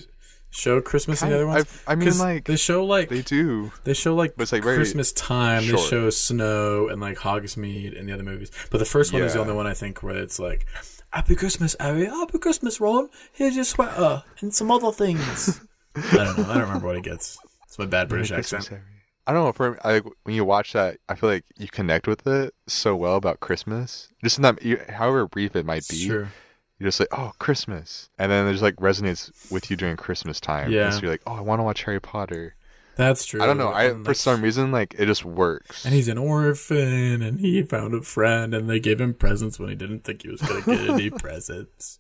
[0.54, 1.62] show Christmas in Kind the other ones?
[1.62, 3.72] I've- I mean, like they show like they do.
[3.84, 5.66] They show like But it's, like, Christmas time.
[5.68, 8.52] They show snow and like Hogsmeade and the other movies.
[8.72, 10.66] But the first one is the only one I think where it's like,
[11.12, 12.06] "Happy Christmas, Harry!
[12.06, 13.10] Happy Christmas, Ron!
[13.34, 15.60] Here's your sweater and some other things."
[15.96, 16.46] I don't know.
[16.50, 17.38] I don't remember what it gets.
[17.68, 18.68] It's my bad British accent.
[18.68, 18.82] Harry.
[19.26, 19.52] I don't know.
[19.54, 22.96] For I, like when you watch that, I feel like you connect with it so
[22.96, 24.10] well about Christmas.
[24.24, 26.30] Just in that, however brief it might be, Sure.
[26.84, 30.40] You're just like, oh, Christmas, and then it just like resonates with you during Christmas
[30.40, 30.72] time.
[30.72, 30.86] Yeah.
[30.86, 32.56] And so you're like, oh, I want to watch Harry Potter.
[32.96, 33.42] That's true.
[33.42, 33.70] I don't know.
[33.70, 35.84] I And, for like, some reason like it just works.
[35.86, 39.70] And he's an orphan, and he found a friend, and they gave him presents when
[39.70, 42.00] he didn't think he was gonna get any presents.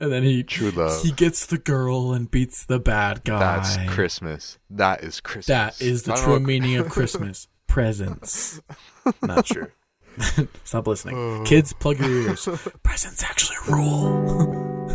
[0.00, 1.02] And then he True love.
[1.02, 3.38] he gets the girl and beats the bad guy.
[3.38, 4.58] That's Christmas.
[4.70, 5.46] That is Christmas.
[5.46, 7.48] That is the true know- meaning of Christmas.
[7.66, 8.60] Presents.
[9.22, 9.68] Not true.
[10.64, 11.44] Stop listening.
[11.44, 12.48] Kids, plug your ears.
[12.82, 14.20] Presents actually rule.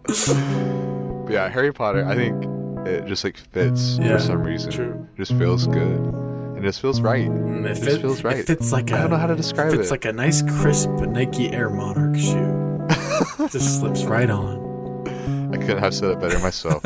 [1.28, 2.06] Yeah, Harry Potter.
[2.06, 2.46] I think
[2.88, 4.72] it just like fits Yeah, for some reason.
[4.72, 5.08] true.
[5.16, 7.28] It just feels good, and it just feels right.
[7.28, 8.38] Mm, It It, just feels right.
[8.38, 9.92] it fits like a I don't know how to describe fits it.
[9.92, 13.48] like a nice crisp Nike Air Monarch shoe.
[13.50, 14.64] Just slips right on.
[15.54, 16.84] I couldn't have said it better myself.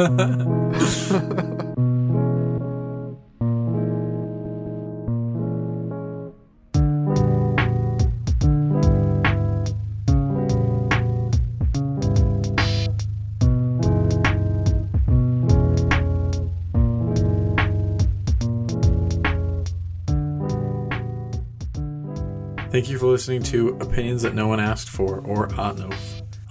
[23.00, 25.96] For listening to Opinions That No One Asked For, or Otnof.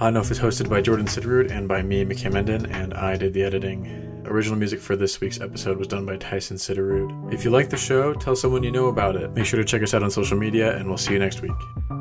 [0.00, 3.42] Otnof is hosted by Jordan Siderud and by me, McKay Menden, and I did the
[3.42, 4.22] editing.
[4.24, 7.34] Original music for this week's episode was done by Tyson Siderud.
[7.34, 9.30] If you like the show, tell someone you know about it.
[9.32, 11.97] Make sure to check us out on social media, and we'll see you next week.